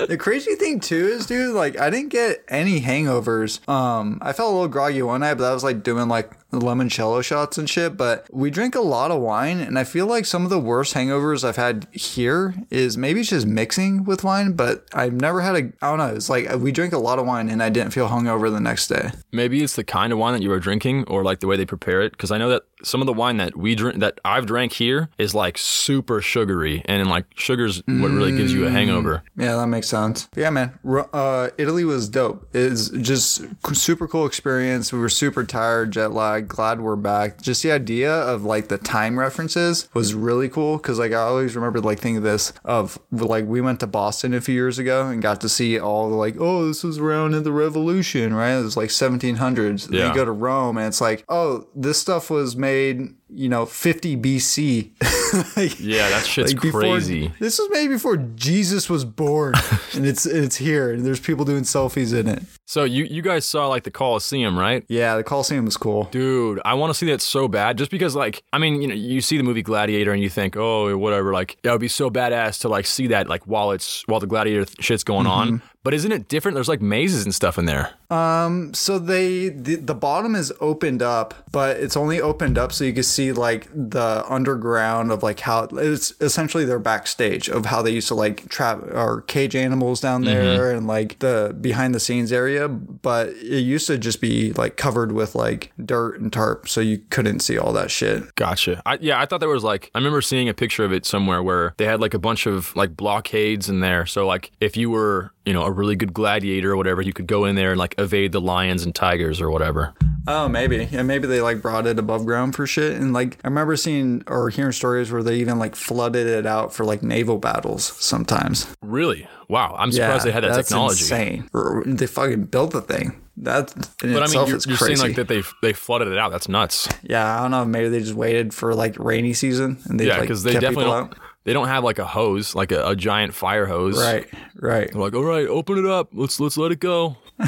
The 0.09 0.17
crazy 0.17 0.55
thing 0.55 0.81
too 0.81 1.07
is, 1.07 1.27
dude, 1.27 1.55
like 1.55 1.79
I 1.79 1.91
didn't 1.91 2.11
get 2.11 2.45
any 2.49 2.81
hangovers. 2.81 3.67
Um, 3.69 4.19
I 4.23 4.33
felt 4.33 4.51
a 4.51 4.53
little 4.53 4.69
groggy 4.69 5.03
one 5.03 5.21
night, 5.21 5.35
but 5.35 5.45
I 5.45 5.55
was 5.55 5.65
like 5.65 5.83
doing 5.83 6.09
like 6.09 6.33
limoncello 6.53 7.25
shots 7.25 7.59
and 7.59 7.69
shit. 7.69 7.97
But 7.97 8.27
we 8.31 8.51
drink 8.51 8.75
a 8.75 8.81
lot 8.81 9.11
of 9.11 9.21
wine, 9.21 9.61
and 9.61 9.79
I 9.79 9.85
feel 9.85 10.07
like 10.07 10.27
some 10.27 10.45
of 10.45 10.51
the 10.51 10.59
worst 10.59 10.95
hangovers 10.95 11.45
I've 11.45 11.57
had 11.57 11.87
here 11.93 12.55
is 12.71 12.97
maybe 12.97 13.21
it's 13.21 13.31
just 13.31 13.47
mixing 13.47 14.05
with 14.05 14.25
wine. 14.25 14.53
But 14.53 14.87
I've 14.93 15.15
never 15.15 15.41
had 15.41 15.55
a. 15.55 15.73
I 15.81 15.91
don't 15.91 15.99
know. 15.99 16.15
It's 16.15 16.29
like 16.29 16.53
we 16.57 16.73
drink 16.73 16.93
a 16.93 16.99
lot 16.99 17.19
of 17.19 17.27
wine, 17.27 17.49
and 17.49 17.63
I 17.63 17.69
didn't 17.69 17.93
feel 17.93 18.09
hungover 18.09 18.51
the 18.51 18.61
next 18.61 18.89
day. 18.89 19.11
Maybe 19.33 19.63
it's 19.63 19.77
the 19.77 19.85
kind 19.85 20.13
of 20.13 20.19
wine 20.19 20.35
that 20.35 20.43
you 20.43 20.53
are 20.53 20.61
drinking, 20.61 21.05
or 21.05 21.25
like 21.25 21.41
the 21.41 21.47
way 21.47 21.57
they 21.57 21.67
prepare 21.67 22.03
it. 22.03 22.13
Because 22.13 22.31
I 22.31 22.39
know 22.39 22.51
that 22.51 22.63
some 22.83 23.01
of 23.01 23.07
the 23.07 23.13
wine 23.13 23.37
that 23.37 23.57
we 23.57 23.75
drink, 23.75 24.01
that 24.01 24.21
I've 24.25 24.47
drank 24.47 24.73
here, 24.73 25.09
is 25.19 25.35
like 25.35 25.59
super 25.59 26.21
sugary, 26.21 26.83
and 26.87 27.09
like 27.09 27.27
sugar's 27.37 27.83
what 27.87 28.11
really 28.11 28.37
gives 28.37 28.53
you 28.53 28.67
a 28.67 28.71
hangover. 28.71 29.23
Yeah, 29.37 29.57
that 29.57 29.67
makes 29.67 29.92
sense. 29.93 30.29
Yeah, 30.35 30.51
man. 30.51 30.79
Uh, 31.13 31.51
Italy 31.59 31.85
was 31.85 32.09
dope. 32.09 32.49
It's 32.55 32.89
just 32.89 33.45
super 33.75 34.09
cool 34.09 34.27
experience. 34.27 34.93
We 34.93 34.99
were 34.99 35.09
super 35.09 35.45
tired, 35.45 35.91
jet 35.93 36.13
lag. 36.13 36.49
Glad 36.49 36.81
we're 36.81 36.97
back. 36.97 37.41
Just 37.43 37.63
the 37.63 37.73
idea 37.73 38.11
of 38.13 38.43
like 38.45 38.69
the 38.69 38.79
time 38.79 39.19
references 39.19 39.89
was 39.95 40.15
really 40.15 40.49
cool 40.49 40.79
because 40.79 40.99
like 40.99 41.13
I 41.13 41.17
always 41.17 41.55
remember 41.55 41.81
like 41.81 41.99
thinking 41.99 42.23
this 42.23 42.53
of 42.65 42.99
like 43.11 43.45
we 43.47 43.61
went 43.61 43.81
to 43.81 43.87
Boston 43.87 44.33
a 44.35 44.41
few 44.41 44.55
years 44.55 44.79
ago 44.79 45.07
and 45.09 45.21
got 45.21 45.41
to 45.43 45.49
see 45.49 45.79
all 45.79 46.09
the 46.09 46.17
like 46.17 46.37
oh 46.41 46.67
this 46.67 46.83
was 46.83 46.99
around 46.99 47.35
in 47.35 47.43
the 47.43 47.53
Revolution 47.53 48.33
right? 48.35 48.53
It 48.59 48.63
was 48.63 48.77
like 48.77 48.89
1700s. 48.91 49.89
Then 49.89 49.99
Yeah. 49.99 50.09
you 50.09 50.15
go 50.15 50.25
to 50.25 50.33
Rome 50.33 50.79
and 50.79 50.87
it's 50.87 51.01
like 51.01 51.25
oh 51.29 51.67
this 51.75 52.01
stuff 52.01 52.31
was 52.31 52.57
made 52.57 53.15
you 53.35 53.49
know 53.49 53.67
50 53.67 54.17
BC. 54.17 54.91
Like- 55.57 55.81
Yeah, 55.81 56.11
that 56.11 56.27
shit's 56.27 56.53
like 56.53 56.63
before- 56.63 56.83
crazy. 56.83 57.33
this 57.39 57.59
was 57.59 57.69
maybe 57.71 57.95
before 57.95 58.19
Jesus 58.19 58.91
was 58.91 59.07
born, 59.07 59.55
and 59.95 60.07
it's 60.07 60.27
it's 60.27 60.57
here, 60.57 60.93
and 60.93 61.07
there's 61.07 61.21
people 61.21 61.47
doing 61.47 61.63
selfies 61.63 62.13
in 62.19 62.29
it. 62.29 62.43
So 62.67 62.85
you 62.85 63.05
you 63.05 63.23
guys 63.23 63.47
saw 63.47 63.67
like 63.69 63.85
the 63.85 63.91
Coliseum, 63.91 64.59
right? 64.59 64.85
Yeah, 64.89 65.17
the 65.17 65.25
Coliseum 65.25 65.65
was 65.65 65.79
cool. 65.79 66.05
Dude, 66.11 66.61
I 66.67 66.75
want 66.75 66.91
to 66.91 66.95
see 66.95 67.07
that 67.07 67.23
so 67.23 67.49
bad. 67.49 67.79
Just 67.79 67.91
because, 67.91 68.15
like, 68.15 68.43
I 68.53 68.59
mean, 68.59 68.83
you 68.83 68.89
know, 68.89 68.95
you 68.95 69.23
see 69.23 69.39
the 69.39 69.43
movie 69.43 69.63
Gladiator 69.63 70.13
and 70.13 70.23
you 70.23 70.29
think, 70.29 70.57
oh, 70.57 70.97
whatever. 70.99 71.33
Like, 71.33 71.57
that 71.63 71.73
would 71.73 71.81
be 71.81 71.89
so 71.89 72.11
badass 72.11 72.61
to 72.61 72.69
like 72.69 72.85
see 72.85 73.07
that, 73.09 73.29
like, 73.29 73.47
while 73.47 73.73
it's 73.73 74.07
while 74.07 74.21
the 74.21 74.27
Gladiator 74.27 74.67
shit's 74.81 75.05
going 75.05 75.27
mm-hmm. 75.27 75.55
on. 75.55 75.63
But 75.85 75.95
isn't 75.95 76.13
it 76.13 76.29
different? 76.29 76.55
There's 76.55 76.69
like 76.69 76.81
mazes 76.81 77.25
and 77.25 77.35
stuff 77.35 77.59
in 77.59 77.65
there. 77.67 77.91
Um, 78.11 78.73
So 78.75 78.99
they 78.99 79.49
the, 79.49 79.77
the 79.77 79.95
bottom 79.95 80.35
is 80.35 80.53
opened 80.61 81.03
up, 81.03 81.35
but 81.51 81.79
it's 81.79 81.97
only 81.97 82.21
opened 82.21 82.59
up 82.59 82.73
so 82.73 82.85
you 82.85 82.93
can 82.93 83.03
see 83.03 83.33
like 83.33 83.69
the 83.75 84.25
underground 84.29 85.11
of 85.11 85.23
like 85.23 85.41
how 85.41 85.65
it's 85.73 86.13
essentially 86.21 86.65
their 86.65 86.79
backstage 86.79 87.49
of 87.49 87.67
how 87.67 87.83
they 87.83 87.91
used 87.91 88.09
to 88.09 88.15
like 88.15 88.49
trap 88.49 88.83
or 88.93 89.23
cage 89.23 89.57
animals 89.57 90.01
down 90.01 90.23
there 90.25 90.71
and 90.73 90.87
like 90.87 91.19
the 91.19 91.57
behind 91.61 91.95
the 91.95 92.01
scenes 92.01 92.33
area. 92.33 92.69
But 92.69 93.31
it 93.31 93.61
used 93.61 93.87
to 93.89 93.99
just 93.99 94.21
be 94.21 94.53
like 94.53 94.77
covered 94.77 95.13
with 95.13 95.35
like 95.35 95.73
dirt 95.85 96.21
and 96.21 96.33
tarp, 96.33 96.69
so 96.69 96.81
you 96.81 96.99
couldn't 97.11 97.41
see 97.41 97.59
all 97.59 97.73
that 97.73 97.91
shit. 97.91 98.35
Gotcha. 98.37 98.83
I, 98.87 98.99
yeah, 99.01 99.21
I 99.21 99.27
thought 99.27 99.41
there 99.41 99.49
was 99.49 99.65
like 99.65 99.91
I 99.95 99.99
remember 99.99 100.21
seeing 100.23 100.49
a 100.49 100.55
picture 100.55 100.85
of 100.85 100.93
it 100.93 101.05
somewhere 101.07 101.43
where 101.43 101.75
they 101.79 101.87
had 101.87 102.01
like 102.01 102.15
a 102.15 102.19
bunch 102.19 102.47
of 102.47 102.75
like 102.77 102.97
blockades 102.97 103.69
in 103.69 103.81
there. 103.81 104.07
So 104.07 104.27
like 104.27 104.53
if 104.61 104.77
you 104.77 104.91
were 104.91 105.33
you 105.45 105.53
know 105.53 105.63
a 105.65 105.71
really 105.71 105.97
good 105.97 106.13
gladiator 106.15 106.73
or 106.73 106.77
whatever, 106.77 107.03
you 107.03 107.13
could 107.13 107.27
go 107.27 107.45
in 107.45 107.55
there 107.57 107.71
and 107.71 107.79
like 107.79 107.95
evade 107.99 108.33
the 108.33 108.41
lions 108.41 108.85
and 108.85 108.95
tigers 108.95 109.41
or 109.41 109.51
whatever. 109.51 109.95
Oh, 110.29 110.49
maybe. 110.49 110.89
Yeah, 110.93 111.03
maybe 111.03 111.27
they 111.27 111.41
like 111.41 111.61
brought 111.61 111.87
it 111.87 111.99
above 111.99 112.25
ground 112.25 112.55
for 112.55 112.65
shit. 112.65 112.93
And 112.95 113.13
like, 113.13 113.39
I 113.45 113.49
remember 113.49 113.75
seeing 113.77 114.23
or 114.29 114.51
hearing 114.51 114.71
stories 114.71 115.11
where 115.11 115.23
they 115.23 115.37
even 115.37 115.59
like 115.59 115.75
flooded 115.75 116.29
it 116.29 116.47
out 116.47 116.73
for 116.73 116.85
like 116.85 117.03
naval 117.03 117.39
battles 117.39 117.85
sometimes. 117.85 118.73
Really? 118.83 119.27
Wow. 119.49 119.75
I'm 119.77 119.91
surprised 119.91 120.25
they 120.25 120.31
had 120.31 120.45
that 120.45 120.55
that's 120.55 120.69
technology. 120.69 121.03
Insane. 121.03 121.49
They 121.87 122.07
fucking 122.07 122.45
built 122.45 122.71
the 122.71 122.83
thing. 122.83 123.21
That 123.39 123.73
in 123.75 123.83
But 123.83 124.05
I 124.05 124.11
mean, 124.13 124.23
itself 124.25 124.49
you're, 124.49 124.59
is 124.59 124.67
you're 124.67 124.77
crazy. 124.77 124.95
saying 124.97 125.09
like 125.09 125.17
that 125.17 125.27
they 125.27 125.43
they 125.63 125.73
flooded 125.73 126.07
it 126.09 126.19
out. 126.19 126.31
That's 126.31 126.49
nuts. 126.49 126.87
yeah, 127.03 127.37
I 127.39 127.43
don't 127.43 127.51
know. 127.51 127.65
Maybe 127.65 127.89
they 127.89 128.01
just 128.01 128.15
waited 128.15 128.53
for 128.55 128.75
like 128.75 128.97
rainy 128.99 129.33
season 129.33 129.79
and 129.87 129.99
they 129.99 130.07
Yeah, 130.07 130.13
like 130.19 130.23
because 130.23 130.43
they 130.45 130.53
kept 130.53 130.63
definitely. 130.63 131.17
They 131.45 131.53
don't 131.53 131.69
have 131.69 131.83
like 131.83 131.99
a 131.99 132.07
hose, 132.07 132.55
like 132.55 132.71
a, 132.71 132.89
a 132.91 132.97
giant 132.97 133.35
fire 133.35 133.67
hose. 133.67 133.99
Right, 133.99 134.29
right. 134.57 134.91
They're 134.93 135.01
like, 135.01 135.15
all 135.15 135.25
right, 135.25 135.47
open 135.47 135.77
it 135.79 135.87
up. 135.87 136.11
Let's 136.13 136.39
let's 136.39 136.57
let 136.57 136.71
it 136.71 136.79
go. 136.81 137.17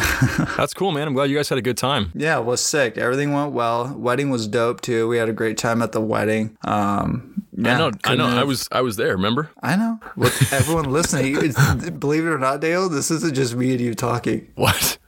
That's 0.56 0.74
cool, 0.74 0.90
man. 0.90 1.06
I'm 1.06 1.14
glad 1.14 1.30
you 1.30 1.36
guys 1.36 1.48
had 1.48 1.58
a 1.58 1.62
good 1.62 1.76
time. 1.76 2.10
Yeah, 2.14 2.38
it 2.38 2.44
was 2.44 2.60
sick. 2.60 2.98
Everything 2.98 3.32
went 3.32 3.52
well. 3.52 3.94
Wedding 3.96 4.30
was 4.30 4.48
dope 4.48 4.80
too. 4.80 5.06
We 5.06 5.18
had 5.18 5.28
a 5.28 5.32
great 5.32 5.58
time 5.58 5.80
at 5.82 5.92
the 5.92 6.00
wedding. 6.00 6.56
Um, 6.64 7.44
yeah, 7.56 7.74
I 7.74 7.78
know. 7.78 7.86
I 7.86 7.90
couldn't 7.92 8.18
know. 8.18 8.40
I 8.40 8.42
was 8.44 8.68
I 8.72 8.80
was 8.80 8.96
there. 8.96 9.12
Remember? 9.12 9.50
I 9.62 9.76
know. 9.76 10.00
With 10.16 10.52
everyone 10.52 10.90
listening, 10.90 11.34
believe 11.98 12.26
it 12.26 12.30
or 12.30 12.38
not, 12.38 12.60
Dale, 12.60 12.88
this 12.88 13.12
isn't 13.12 13.34
just 13.34 13.54
me 13.54 13.72
and 13.72 13.80
you 13.80 13.94
talking. 13.94 14.50
What? 14.56 14.98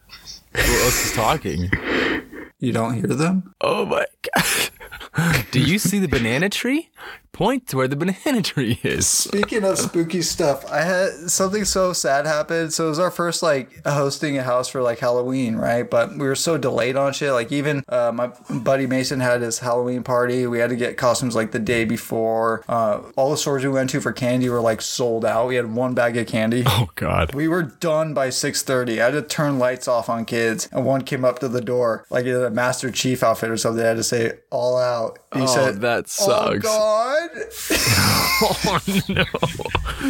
Who 0.54 0.60
else 0.84 1.06
is 1.06 1.12
talking? 1.12 1.70
You 2.60 2.72
don't 2.72 2.94
hear 2.94 3.08
them? 3.08 3.54
Oh 3.60 3.84
my 3.84 4.06
god. 4.34 5.44
Do 5.50 5.60
you 5.60 5.78
see 5.78 5.98
the 5.98 6.08
banana 6.08 6.48
tree? 6.48 6.90
Point 7.36 7.66
to 7.68 7.76
where 7.76 7.86
the 7.86 7.96
banana 7.96 8.40
tree 8.42 8.80
is. 8.82 9.06
Speaking 9.06 9.62
of 9.62 9.78
spooky 9.78 10.22
stuff, 10.22 10.64
I 10.72 10.80
had 10.80 11.10
something 11.30 11.66
so 11.66 11.92
sad 11.92 12.24
happen. 12.24 12.70
So 12.70 12.86
it 12.86 12.88
was 12.88 12.98
our 12.98 13.10
first 13.10 13.42
like 13.42 13.84
hosting 13.86 14.38
a 14.38 14.42
house 14.42 14.68
for 14.68 14.80
like 14.80 15.00
Halloween, 15.00 15.56
right? 15.56 15.88
But 15.88 16.12
we 16.12 16.26
were 16.26 16.34
so 16.34 16.56
delayed 16.56 16.96
on 16.96 17.12
shit. 17.12 17.32
Like 17.32 17.52
even 17.52 17.84
uh, 17.90 18.10
my 18.14 18.28
buddy 18.48 18.86
Mason 18.86 19.20
had 19.20 19.42
his 19.42 19.58
Halloween 19.58 20.02
party. 20.02 20.46
We 20.46 20.60
had 20.60 20.70
to 20.70 20.76
get 20.76 20.96
costumes 20.96 21.34
like 21.36 21.52
the 21.52 21.58
day 21.58 21.84
before. 21.84 22.64
Uh, 22.70 23.02
all 23.16 23.30
the 23.32 23.36
stores 23.36 23.62
we 23.64 23.68
went 23.70 23.90
to 23.90 24.00
for 24.00 24.12
candy 24.12 24.48
were 24.48 24.62
like 24.62 24.80
sold 24.80 25.26
out. 25.26 25.46
We 25.48 25.56
had 25.56 25.74
one 25.74 25.92
bag 25.92 26.16
of 26.16 26.26
candy. 26.26 26.64
Oh 26.78 26.88
god. 26.94 27.34
We 27.34 27.48
were 27.48 27.62
done 27.64 28.14
by 28.14 28.28
6:30. 28.28 28.98
I 29.00 29.04
had 29.06 29.10
to 29.10 29.20
turn 29.22 29.58
lights 29.58 29.88
off 29.88 30.08
on 30.08 30.24
kids, 30.24 30.68
and 30.72 30.86
one 30.86 31.02
came 31.02 31.24
up 31.24 31.38
to 31.40 31.48
the 31.48 31.60
door 31.60 32.06
like 32.08 32.24
in 32.24 32.34
a 32.34 32.48
Master 32.50 32.90
Chief 32.90 33.22
outfit 33.22 33.50
or 33.50 33.56
something. 33.58 33.84
I 33.84 33.88
had 33.88 33.96
to 33.98 34.02
say 34.04 34.32
all 34.50 34.78
out. 34.78 35.18
He 35.34 35.42
Oh, 35.42 35.46
said, 35.46 35.80
that 35.82 36.04
"Oh 36.04 36.60
sucks. 36.60 36.66
God." 37.35 37.42
Oh 38.38 38.78
no. 39.09 39.25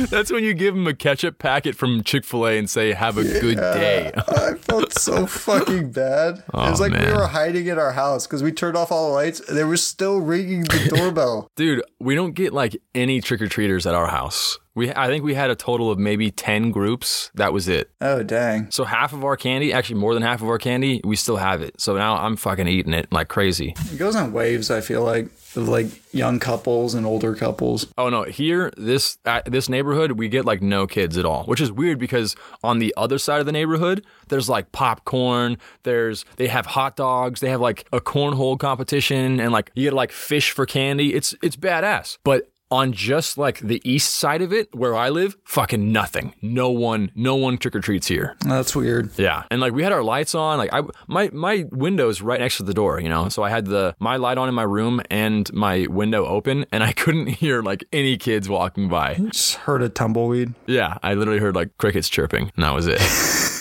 That's 0.07 0.33
when 0.33 0.43
you 0.43 0.53
give 0.53 0.75
them 0.75 0.87
a 0.89 0.95
ketchup 0.95 1.39
packet 1.39 1.77
from 1.77 2.03
Chick-fil-A 2.03 2.59
and 2.59 2.69
say, 2.69 2.93
have 2.93 3.19
a 3.19 3.23
good 3.23 3.57
day. 3.57 4.11
I 4.29 4.55
felt 4.55 4.93
so 4.95 5.27
fucking 5.29 5.93
bad. 5.93 6.39
it 6.39 6.45
was 6.53 6.81
Oh, 6.81 6.85
like 6.85 6.93
we 6.93 7.13
were 7.13 7.29
hiding 7.29 7.67
in 7.69 7.79
our 7.79 7.93
house 7.93 8.27
because 8.27 8.43
we 8.43 8.51
turned 8.51 8.77
off 8.77 8.91
all 8.91 9.09
the 9.09 9.15
lights. 9.15 9.39
and 9.41 9.57
They 9.57 9.63
were 9.63 9.77
still 9.77 10.19
ringing 10.21 10.63
the 10.63 10.93
doorbell. 10.97 11.49
Dude, 11.55 11.85
we 12.01 12.17
don't 12.17 12.33
get 12.35 12.53
like 12.53 12.77
any 12.97 13.21
trick-or-treaters 13.21 13.87
at 13.87 13.95
our 13.95 14.09
house. 14.09 14.59
We 14.75 14.93
I 14.93 15.07
think 15.07 15.25
we 15.25 15.35
had 15.35 15.49
a 15.51 15.55
total 15.55 15.91
of 15.93 15.99
maybe 15.99 16.31
10 16.33 16.71
groups. 16.73 17.31
That 17.35 17.53
was 17.53 17.67
it. 17.69 17.91
oh 18.03 18.23
dang! 18.23 18.71
So 18.71 18.85
half 18.85 19.15
of 19.15 19.25
our 19.25 19.35
candy, 19.37 19.73
actually 19.73 20.01
more 20.01 20.13
than 20.13 20.23
half 20.23 20.43
of 20.43 20.49
our 20.49 20.59
candy, 20.59 21.01
we 21.03 21.17
still 21.17 21.37
have 21.39 21.63
it. 21.63 21.81
So 21.81 21.97
now 21.97 22.17
I'm 22.17 22.37
fucking 22.37 22.69
eating 22.69 22.93
it 22.93 23.11
like 23.11 23.29
crazy. 23.29 23.75
It 23.91 23.99
goes 23.99 24.15
in 24.17 24.35
waves. 24.35 24.71
I 24.71 24.83
feel 24.83 25.03
like 25.03 25.29
of 25.57 25.69
like 25.69 25.87
young 26.13 26.39
couples 26.39 26.95
and 26.95 27.07
older 27.07 27.35
couples. 27.35 27.87
Oh 27.99 28.09
no, 28.09 28.25
here 28.25 28.73
this 28.77 29.19
at 29.25 29.51
this 29.51 29.69
neighborhood 29.69 30.13
we 30.13 30.29
get 30.29 30.45
like 30.45 30.63
no 30.63 30.87
kids 30.87 31.17
at 31.19 31.25
all, 31.25 31.45
which 31.45 31.61
is 31.61 31.73
weird 31.73 31.99
because 31.99 32.37
on 32.63 32.79
the 32.79 32.93
other 32.97 33.19
side 33.19 33.41
of 33.41 33.47
the 33.47 33.53
neighborhood 33.53 34.05
there's 34.29 34.49
like 34.49 34.73
popcorn, 34.73 35.59
there's 35.83 36.25
they 36.37 36.49
have 36.49 36.67
hot 36.67 36.97
dogs, 36.97 37.41
they 37.41 37.51
have 37.51 37.61
like 37.61 37.87
a 37.93 38.01
cornhole 38.01 38.59
competition 38.59 39.41
and 39.41 39.53
like 39.53 39.71
you 39.75 39.85
get 39.85 39.93
like 39.93 40.13
fish 40.13 40.51
for 40.51 40.67
candy. 40.67 41.15
It's 41.15 41.35
it's 41.43 41.57
badass. 41.57 42.19
But 42.25 42.51
on 42.71 42.93
just 42.93 43.39
like 43.39 43.61
the 43.61 43.81
east 43.89 44.15
side 44.15 44.43
of 44.43 44.53
it 44.53 44.75
where 44.75 44.95
I 44.95 45.09
live, 45.11 45.37
fucking 45.45 45.93
nothing. 45.93 46.35
No 46.43 46.71
one 46.71 47.11
no 47.15 47.37
one 47.37 47.59
trick 47.59 47.77
or 47.77 47.81
treats 47.81 48.07
here. 48.07 48.37
That's 48.45 48.75
weird. 48.75 49.11
Yeah, 49.19 49.45
and 49.51 49.61
like 49.61 49.73
we 49.73 49.83
had 49.83 49.93
our 49.93 50.03
lights 50.03 50.35
on. 50.35 50.59
Like 50.59 50.73
I, 50.73 50.83
my 51.07 51.31
my 51.33 51.67
window's 51.71 52.21
right 52.23 52.41
next 52.41 52.57
to 52.59 52.63
the 52.63 52.75
door, 52.75 53.01
you 53.01 53.09
know. 53.09 53.29
So 53.29 53.43
I 53.43 53.51
had 53.51 53.67
the 53.67 53.95
my 54.01 54.17
light 54.17 54.39
on 54.39 54.49
in 54.49 54.55
my 54.55 54.63
room 54.65 55.01
and 55.11 55.53
my 55.53 55.87
window 55.89 56.27
open, 56.27 56.67
and 56.73 56.83
I 56.83 56.93
couldn't 57.03 57.29
hear 57.29 57.63
like 57.63 57.85
any 57.93 58.17
kids 58.17 58.49
walking 58.49 58.89
by. 58.89 59.15
Just 59.15 59.55
heard 59.55 59.83
a 59.83 59.89
tumbleweed. 59.89 60.55
Yeah, 60.67 60.99
I 61.03 61.15
literally 61.15 61.41
heard 61.41 61.55
like 61.55 61.77
crickets 61.79 62.09
chirping, 62.09 62.51
and 62.57 62.65
that 62.65 62.75
was 62.75 62.87
it. 62.89 63.01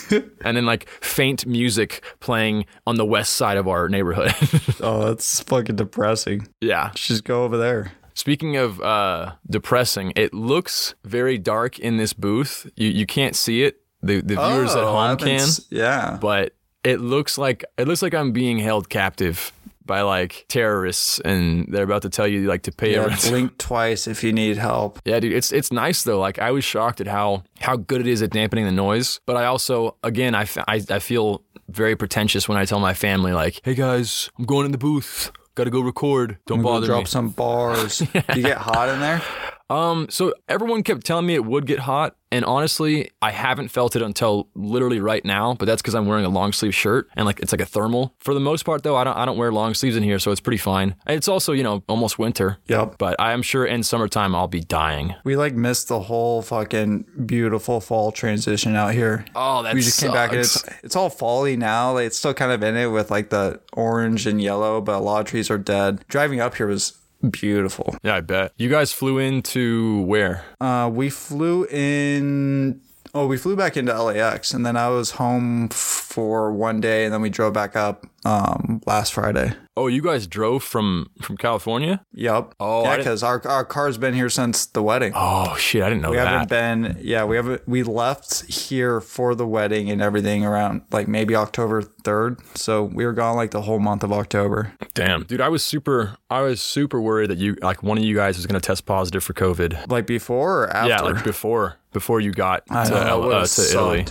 and 0.44 0.56
then 0.56 0.66
like 0.66 0.88
faint 1.00 1.46
music 1.46 2.04
playing 2.20 2.64
on 2.86 2.96
the 2.96 3.04
west 3.04 3.34
side 3.34 3.56
of 3.56 3.68
our 3.68 3.88
neighborhood. 3.88 4.32
Oh, 4.80 5.06
that's 5.06 5.40
fucking 5.40 5.76
depressing. 5.76 6.48
yeah. 6.60 6.90
Just 6.94 7.24
go 7.24 7.44
over 7.44 7.56
there. 7.56 7.92
Speaking 8.16 8.56
of 8.56 8.80
uh, 8.80 9.34
depressing, 9.48 10.12
it 10.16 10.32
looks 10.34 10.94
very 11.04 11.38
dark 11.38 11.78
in 11.78 11.98
this 11.98 12.12
booth. 12.12 12.68
You 12.74 12.88
you 12.88 13.06
can't 13.06 13.36
see 13.36 13.62
it. 13.62 13.80
The 14.02 14.20
the 14.22 14.34
viewers 14.36 14.74
at 14.74 14.82
Oh, 14.82 14.96
I 14.96 15.08
home 15.08 15.18
can. 15.18 15.46
Yeah. 15.70 16.18
but 16.20 16.54
it 16.82 17.00
looks 17.00 17.36
like 17.38 17.64
it 17.78 17.86
looks 17.86 18.00
like 18.02 18.14
I'm 18.14 18.32
being 18.32 18.58
held 18.58 18.88
captive 18.88 19.52
by 19.84 20.00
like 20.00 20.46
terrorists, 20.48 21.20
and 21.20 21.66
they're 21.70 21.84
about 21.84 22.02
to 22.02 22.08
tell 22.08 22.26
you 22.26 22.46
like 22.48 22.62
to 22.62 22.72
pay 22.72 22.94
a 22.94 23.02
Yeah, 23.02 23.06
ransom. 23.08 23.30
blink 23.30 23.58
twice 23.58 24.08
if 24.08 24.24
you 24.24 24.32
need 24.32 24.56
help. 24.56 24.98
Yeah, 25.06 25.20
dude, 25.20 25.32
it's 25.32 25.52
it's 25.52 25.70
nice 25.70 26.02
though. 26.02 26.18
Like 26.18 26.38
I 26.38 26.50
was 26.52 26.64
shocked 26.64 27.00
at 27.00 27.06
how 27.06 27.44
how 27.60 27.76
good 27.76 28.00
it 28.00 28.06
is 28.06 28.22
at 28.22 28.30
dampening 28.30 28.64
the 28.64 28.72
noise, 28.72 29.20
but 29.26 29.36
I 29.36 29.44
also 29.44 29.96
again 30.02 30.34
I 30.34 30.46
I 30.66 30.98
feel 31.00 31.42
very 31.68 31.96
pretentious 31.96 32.48
when 32.48 32.56
I 32.56 32.64
tell 32.64 32.80
my 32.80 32.94
family 32.94 33.32
like, 33.32 33.60
"Hey 33.62 33.74
guys, 33.74 34.30
I'm 34.38 34.44
going 34.46 34.64
in 34.66 34.72
the 34.72 34.78
booth. 34.78 35.30
Got 35.56 35.64
to 35.64 35.70
go 35.70 35.80
record. 35.80 36.38
Don't 36.46 36.60
bother 36.62 36.86
drop 36.86 37.00
me." 37.00 37.04
some 37.06 37.30
bars. 37.30 38.00
You 38.36 38.42
get 38.42 38.58
hot 38.58 38.90
in 38.90 39.00
there? 39.00 39.22
Um, 39.68 40.06
so 40.10 40.32
everyone 40.48 40.82
kept 40.82 41.04
telling 41.04 41.26
me 41.26 41.34
it 41.34 41.44
would 41.44 41.66
get 41.66 41.80
hot, 41.80 42.16
and 42.30 42.44
honestly, 42.44 43.10
I 43.22 43.30
haven't 43.30 43.68
felt 43.68 43.96
it 43.96 44.02
until 44.02 44.48
literally 44.54 45.00
right 45.00 45.24
now. 45.24 45.54
But 45.54 45.66
that's 45.66 45.82
because 45.82 45.94
I'm 45.94 46.06
wearing 46.06 46.24
a 46.24 46.28
long 46.28 46.52
sleeve 46.52 46.74
shirt 46.74 47.08
and 47.16 47.26
like 47.26 47.40
it's 47.40 47.52
like 47.52 47.60
a 47.60 47.66
thermal. 47.66 48.14
For 48.20 48.34
the 48.34 48.40
most 48.40 48.64
part, 48.64 48.82
though, 48.82 48.96
I 48.96 49.04
don't 49.04 49.16
I 49.16 49.24
don't 49.24 49.36
wear 49.36 49.52
long 49.52 49.74
sleeves 49.74 49.96
in 49.96 50.02
here, 50.02 50.18
so 50.18 50.30
it's 50.30 50.40
pretty 50.40 50.58
fine. 50.58 50.94
It's 51.06 51.28
also 51.28 51.52
you 51.52 51.62
know 51.62 51.82
almost 51.88 52.18
winter. 52.18 52.58
Yep. 52.68 52.96
But 52.98 53.16
I 53.18 53.32
am 53.32 53.42
sure 53.42 53.64
in 53.64 53.82
summertime 53.82 54.34
I'll 54.34 54.48
be 54.48 54.60
dying. 54.60 55.14
We 55.24 55.36
like 55.36 55.54
missed 55.54 55.88
the 55.88 56.00
whole 56.00 56.42
fucking 56.42 57.24
beautiful 57.26 57.80
fall 57.80 58.12
transition 58.12 58.76
out 58.76 58.94
here. 58.94 59.24
Oh, 59.34 59.62
that 59.62 59.74
we 59.74 59.80
just 59.82 60.00
came 60.00 60.12
back 60.12 60.30
and 60.30 60.40
it's 60.40 60.64
it's 60.82 60.96
all 60.96 61.10
fally 61.10 61.56
now. 61.56 61.92
Like, 61.92 62.06
it's 62.06 62.18
still 62.18 62.34
kind 62.34 62.52
of 62.52 62.62
in 62.62 62.76
it 62.76 62.86
with 62.86 63.10
like 63.10 63.30
the 63.30 63.60
orange 63.72 64.26
and 64.26 64.40
yellow, 64.40 64.80
but 64.80 64.96
a 64.96 65.00
lot 65.00 65.20
of 65.20 65.26
trees 65.26 65.50
are 65.50 65.58
dead. 65.58 66.04
Driving 66.08 66.40
up 66.40 66.56
here 66.56 66.66
was 66.66 66.98
beautiful. 67.30 67.96
yeah, 68.02 68.16
I 68.16 68.20
bet 68.20 68.52
you 68.56 68.68
guys 68.68 68.92
flew 68.92 69.18
into 69.18 70.02
where? 70.02 70.44
Uh, 70.60 70.90
we 70.92 71.10
flew 71.10 71.66
in 71.66 72.80
Oh, 73.16 73.26
we 73.26 73.38
flew 73.38 73.56
back 73.56 73.78
into 73.78 73.98
LAX, 73.98 74.52
and 74.52 74.66
then 74.66 74.76
I 74.76 74.90
was 74.90 75.12
home 75.12 75.70
for 75.70 76.52
one 76.52 76.82
day, 76.82 77.06
and 77.06 77.14
then 77.14 77.22
we 77.22 77.30
drove 77.30 77.54
back 77.54 77.74
up 77.74 78.04
um, 78.26 78.82
last 78.84 79.14
Friday. 79.14 79.54
Oh, 79.74 79.86
you 79.86 80.02
guys 80.02 80.26
drove 80.26 80.62
from 80.62 81.10
from 81.22 81.38
California? 81.38 82.04
Yep. 82.12 82.54
Oh, 82.60 82.84
yeah, 82.84 82.98
because 82.98 83.22
our 83.22 83.40
our 83.46 83.64
car's 83.64 83.96
been 83.96 84.12
here 84.12 84.28
since 84.28 84.66
the 84.66 84.82
wedding. 84.82 85.12
Oh 85.14 85.56
shit, 85.56 85.82
I 85.82 85.88
didn't 85.88 86.02
know 86.02 86.10
we 86.10 86.16
that. 86.16 86.26
haven't 86.26 86.50
been. 86.50 86.98
Yeah, 87.00 87.24
we 87.24 87.36
haven't. 87.36 87.66
We 87.66 87.82
left 87.84 88.44
here 88.50 89.00
for 89.00 89.34
the 89.34 89.46
wedding 89.46 89.90
and 89.90 90.02
everything 90.02 90.44
around 90.44 90.82
like 90.92 91.08
maybe 91.08 91.34
October 91.34 91.80
third. 91.82 92.40
So 92.54 92.84
we 92.84 93.06
were 93.06 93.14
gone 93.14 93.36
like 93.36 93.50
the 93.50 93.62
whole 93.62 93.78
month 93.78 94.02
of 94.02 94.12
October. 94.12 94.74
Damn, 94.92 95.24
dude, 95.24 95.40
I 95.40 95.48
was 95.48 95.62
super 95.62 96.18
I 96.28 96.42
was 96.42 96.60
super 96.60 97.00
worried 97.00 97.30
that 97.30 97.38
you 97.38 97.56
like 97.62 97.82
one 97.82 97.96
of 97.96 98.04
you 98.04 98.14
guys 98.14 98.36
was 98.36 98.46
going 98.46 98.60
to 98.60 98.66
test 98.66 98.84
positive 98.84 99.24
for 99.24 99.32
COVID. 99.32 99.90
Like 99.90 100.06
before 100.06 100.64
or 100.64 100.70
after? 100.70 100.88
Yeah, 100.90 101.00
like 101.00 101.24
before 101.24 101.76
before 101.96 102.20
you 102.20 102.30
got 102.30 102.66
to, 102.66 102.74
know, 102.74 103.30
uh, 103.30 103.46
to 103.46 103.62
Italy. 103.62 104.04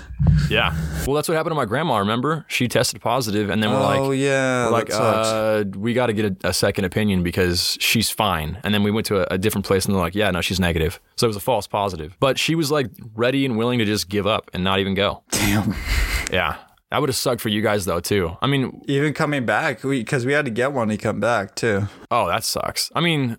Yeah. 0.50 0.76
Well, 1.06 1.14
that's 1.14 1.30
what 1.30 1.36
happened 1.36 1.52
to 1.52 1.56
my 1.56 1.66
grandma. 1.66 1.98
Remember, 2.00 2.44
she 2.48 2.68
tested 2.68 3.00
positive, 3.00 3.52
and 3.52 3.62
then 3.62 3.70
we're 3.70 3.80
like, 3.80 4.00
oh 4.00 4.10
yeah, 4.10 4.66
we're 4.66 4.72
like, 4.72 4.90
uh, 4.92 5.64
we 5.78 5.94
got 5.94 6.08
to 6.08 6.14
get 6.14 6.26
a, 6.44 6.50
a 6.50 6.54
second 6.54 6.86
opinion 6.86 7.22
because 7.22 7.78
she's 7.80 8.10
fine. 8.10 8.58
And 8.64 8.74
then 8.74 8.82
we 8.82 8.90
went 8.90 9.06
to 9.06 9.18
a, 9.32 9.36
a 9.36 9.38
different 9.38 9.68
place, 9.68 9.86
and 9.86 9.94
they're 9.94 10.02
like, 10.02 10.16
yeah, 10.16 10.32
no, 10.32 10.42
she's 10.42 10.60
negative. 10.60 11.00
So 11.16 11.28
it 11.28 11.30
was 11.30 11.36
a 11.38 11.42
false 11.42 11.68
positive. 11.68 12.18
But 12.20 12.40
she 12.40 12.56
was 12.56 12.72
like 12.72 12.88
ready 13.14 13.46
and 13.46 13.56
willing 13.56 13.78
to 13.78 13.86
just 13.86 14.10
give 14.10 14.26
up 14.26 14.50
and 14.52 14.64
not 14.64 14.80
even 14.80 14.96
go. 14.96 15.22
Damn. 15.30 15.76
Yeah. 16.32 16.58
That 16.90 17.02
would 17.02 17.10
have 17.10 17.16
sucked 17.16 17.40
for 17.40 17.50
you 17.50 17.62
guys 17.62 17.86
though 17.86 18.00
too. 18.00 18.36
I 18.42 18.48
mean, 18.48 18.82
Even 18.88 19.14
coming 19.14 19.46
back, 19.46 19.84
we 19.84 20.00
because 20.00 20.26
we 20.26 20.34
had 20.34 20.46
to 20.46 20.52
get 20.52 20.74
one 20.74 20.88
to 20.88 20.98
come 20.98 21.20
back 21.20 21.54
too. 21.54 21.88
oh, 22.10 22.28
that 22.28 22.44
sucks. 22.44 22.92
I 22.96 23.02
mean, 23.02 23.38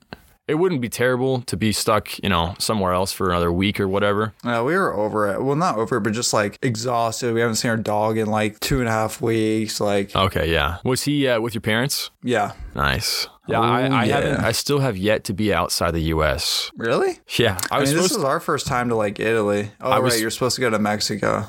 it 0.49 0.55
wouldn't 0.55 0.81
be 0.81 0.89
terrible 0.89 1.41
to 1.43 1.57
be 1.57 1.73
stuck, 1.73 2.19
you 2.23 2.29
know, 2.29 2.55
somewhere 2.59 2.93
else 2.93 3.13
for 3.13 3.31
another 3.31 3.51
week 3.53 3.81
or 3.81 3.89
whatever. 3.89 4.33
Uh, 4.45 4.63
we 4.65 4.77
were 4.77 4.95
over 4.95 5.29
it. 5.33 5.43
Well, 5.43 5.57
not 5.57 5.77
over 5.77 5.97
it, 5.97 6.03
but 6.03 6.13
just 6.13 6.33
like 6.33 6.59
exhausted. 6.63 7.35
We 7.35 7.41
haven't 7.41 7.57
seen 7.57 7.71
our 7.73 7.77
dog 7.77 8.17
in 8.19 8.27
like 8.29 8.61
two 8.61 8.79
and 8.81 8.89
a 8.89 8.93
half 8.93 9.21
weeks. 9.21 9.81
Like, 9.81 10.15
Okay, 10.15 10.53
yeah. 10.53 10.79
Was 10.85 11.03
he 11.03 11.27
uh, 11.29 11.41
with 11.41 11.55
your 11.55 11.63
parents? 11.63 12.11
yeah. 12.23 12.53
Nice. 12.75 13.27
Yeah, 13.49 13.61
Oh, 13.61 13.63
I, 13.63 13.83
I 13.87 14.05
yeah. 14.05 14.17
haven't. 14.21 14.45
I 14.45 14.51
still 14.53 14.81
have 14.81 14.97
yet 14.97 15.23
to 15.25 15.33
be 15.33 15.55
outside 15.55 15.93
the 15.93 16.01
U.S. 16.15 16.71
Really? 16.77 17.21
Yeah, 17.39 17.59
I 17.71 17.77
I 17.77 17.81
was 17.81 17.93
mean, 17.95 18.03
this 18.03 18.11
is 18.11 18.25
our 18.25 18.41
first 18.41 18.67
time 18.67 18.89
to 18.89 18.97
like 18.97 19.21
Italy. 19.21 19.71
Oh, 19.81 19.89
I 19.89 19.95
right. 19.95 20.03
was-. 20.03 20.21
You're 20.21 20.31
supposed 20.33 20.57
to 20.57 20.61
go 20.61 20.69
to 20.71 20.79
Mexico. 20.81 21.47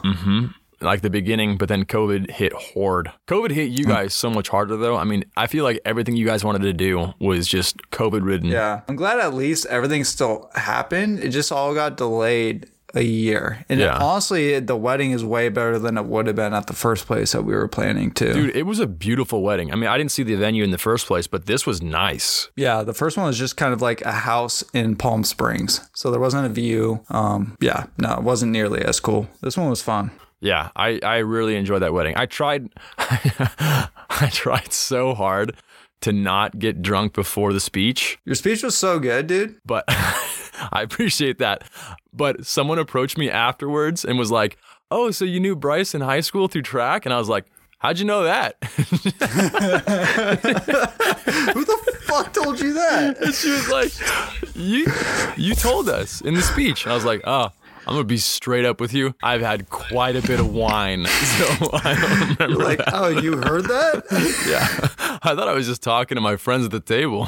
Like 0.81 1.01
the 1.01 1.09
beginning, 1.09 1.57
but 1.57 1.69
then 1.69 1.85
COVID 1.85 2.31
hit 2.31 2.53
hard. 2.73 3.11
COVID 3.27 3.51
hit 3.51 3.71
you 3.71 3.85
guys 3.85 4.13
so 4.13 4.29
much 4.29 4.49
harder 4.49 4.77
though. 4.77 4.95
I 4.95 5.03
mean, 5.03 5.23
I 5.35 5.47
feel 5.47 5.63
like 5.63 5.79
everything 5.85 6.15
you 6.15 6.25
guys 6.25 6.43
wanted 6.43 6.61
to 6.63 6.73
do 6.73 7.13
was 7.19 7.47
just 7.47 7.77
COVID 7.91 8.23
ridden. 8.25 8.49
Yeah. 8.49 8.81
I'm 8.87 8.95
glad 8.95 9.19
at 9.19 9.33
least 9.33 9.65
everything 9.67 10.03
still 10.03 10.49
happened. 10.55 11.19
It 11.19 11.29
just 11.29 11.51
all 11.51 11.73
got 11.73 11.97
delayed 11.97 12.67
a 12.95 13.01
year. 13.03 13.65
And 13.67 13.79
Yeah. 13.81 13.97
honestly, 13.97 14.59
the 14.61 14.75
wedding 14.77 15.11
is 15.11 15.23
way 15.23 15.49
better 15.49 15.77
than 15.77 15.97
it 15.97 16.05
would 16.05 16.25
have 16.27 16.37
been 16.37 16.53
at 16.53 16.67
the 16.67 16.73
first 16.73 17.05
place 17.05 17.33
that 17.33 17.43
we 17.43 17.53
were 17.53 17.67
planning 17.67 18.11
to. 18.11 18.31
Dude, 18.33 18.55
it 18.55 18.63
was 18.65 18.79
a 18.79 18.87
beautiful 18.87 19.41
wedding. 19.43 19.73
I 19.73 19.75
mean, 19.75 19.89
I 19.89 19.97
didn't 19.97 20.11
see 20.11 20.23
the 20.23 20.35
venue 20.35 20.63
in 20.63 20.71
the 20.71 20.77
first 20.77 21.05
place, 21.05 21.27
but 21.27 21.47
this 21.47 21.65
was 21.65 21.81
nice. 21.81 22.47
Yeah, 22.55 22.83
the 22.83 22.93
first 22.93 23.17
one 23.17 23.25
was 23.27 23.37
just 23.37 23.57
kind 23.57 23.73
of 23.73 23.81
like 23.81 24.01
a 24.03 24.13
house 24.13 24.63
in 24.73 24.95
Palm 24.95 25.25
Springs. 25.25 25.81
So 25.93 26.09
there 26.11 26.19
wasn't 26.19 26.45
a 26.45 26.49
view. 26.49 27.01
Um, 27.09 27.57
yeah, 27.59 27.87
no, 27.97 28.13
it 28.13 28.23
wasn't 28.23 28.53
nearly 28.53 28.81
as 28.81 28.99
cool. 29.01 29.27
This 29.41 29.57
one 29.57 29.69
was 29.69 29.81
fun. 29.81 30.11
Yeah, 30.39 30.69
I, 30.75 30.99
I 31.03 31.17
really 31.17 31.55
enjoyed 31.55 31.81
that 31.81 31.93
wedding. 31.93 32.13
I 32.15 32.25
tried 32.27 32.69
I 32.97 34.29
tried 34.31 34.71
so 34.73 35.13
hard 35.15 35.55
to 36.01 36.11
not 36.13 36.59
get 36.59 36.81
drunk 36.83 37.13
before 37.13 37.53
the 37.53 37.59
speech, 37.59 38.19
Your 38.23 38.35
speech 38.35 38.61
was 38.61 38.77
so 38.77 38.99
good, 38.99 39.25
dude. 39.25 39.55
but 39.65 39.83
I 39.89 40.81
appreciate 40.83 41.39
that. 41.39 41.63
But 42.13 42.45
someone 42.45 42.77
approached 42.77 43.17
me 43.17 43.31
afterwards 43.31 44.05
and 44.05 44.19
was 44.19 44.29
like, 44.29 44.57
"Oh, 44.91 45.09
so 45.11 45.25
you 45.25 45.39
knew 45.39 45.55
Bryce 45.55 45.95
in 45.95 46.01
high 46.01 46.19
school 46.21 46.47
through 46.47 46.61
track?" 46.63 47.05
And 47.07 47.13
I 47.13 47.17
was 47.17 47.29
like, 47.29 47.45
"How'd 47.79 47.97
you 47.97 48.05
know 48.05 48.23
that?" 48.25 48.57
Who 51.53 51.63
the 51.65 51.97
fuck 52.03 52.33
told 52.33 52.59
you 52.59 52.73
that? 52.73 53.17
And 53.21 53.33
she 53.33 53.49
was 53.51 53.69
like, 53.69 53.91
"You 54.55 54.85
you 55.35 55.55
told 55.55 55.89
us 55.89 56.21
in 56.21 56.33
the 56.35 56.41
speech." 56.41 56.83
And 56.83 56.91
I 56.91 56.95
was 56.95 57.05
like, 57.05 57.21
"Oh, 57.25 57.49
I'm 57.87 57.93
gonna 57.95 58.03
be 58.03 58.17
straight 58.17 58.65
up 58.65 58.81
with 58.81 58.93
you. 58.93 59.15
I've 59.23 59.39
had 59.41 59.69
quite 59.69 60.15
a 60.17 60.21
bit 60.21 60.39
of 60.41 60.53
wine, 60.53 61.05
so 61.05 61.69
I 61.73 61.93
don't 62.37 62.39
remember 62.49 62.63
Like, 62.63 62.79
that. 62.79 62.89
oh, 62.93 63.07
you 63.07 63.37
heard 63.37 63.63
that? 63.65 64.03
Yeah, 64.47 65.17
I 65.23 65.35
thought 65.35 65.47
I 65.47 65.53
was 65.53 65.67
just 65.67 65.81
talking 65.81 66.15
to 66.15 66.21
my 66.21 66.35
friends 66.35 66.65
at 66.65 66.71
the 66.71 66.79
table. 66.79 67.27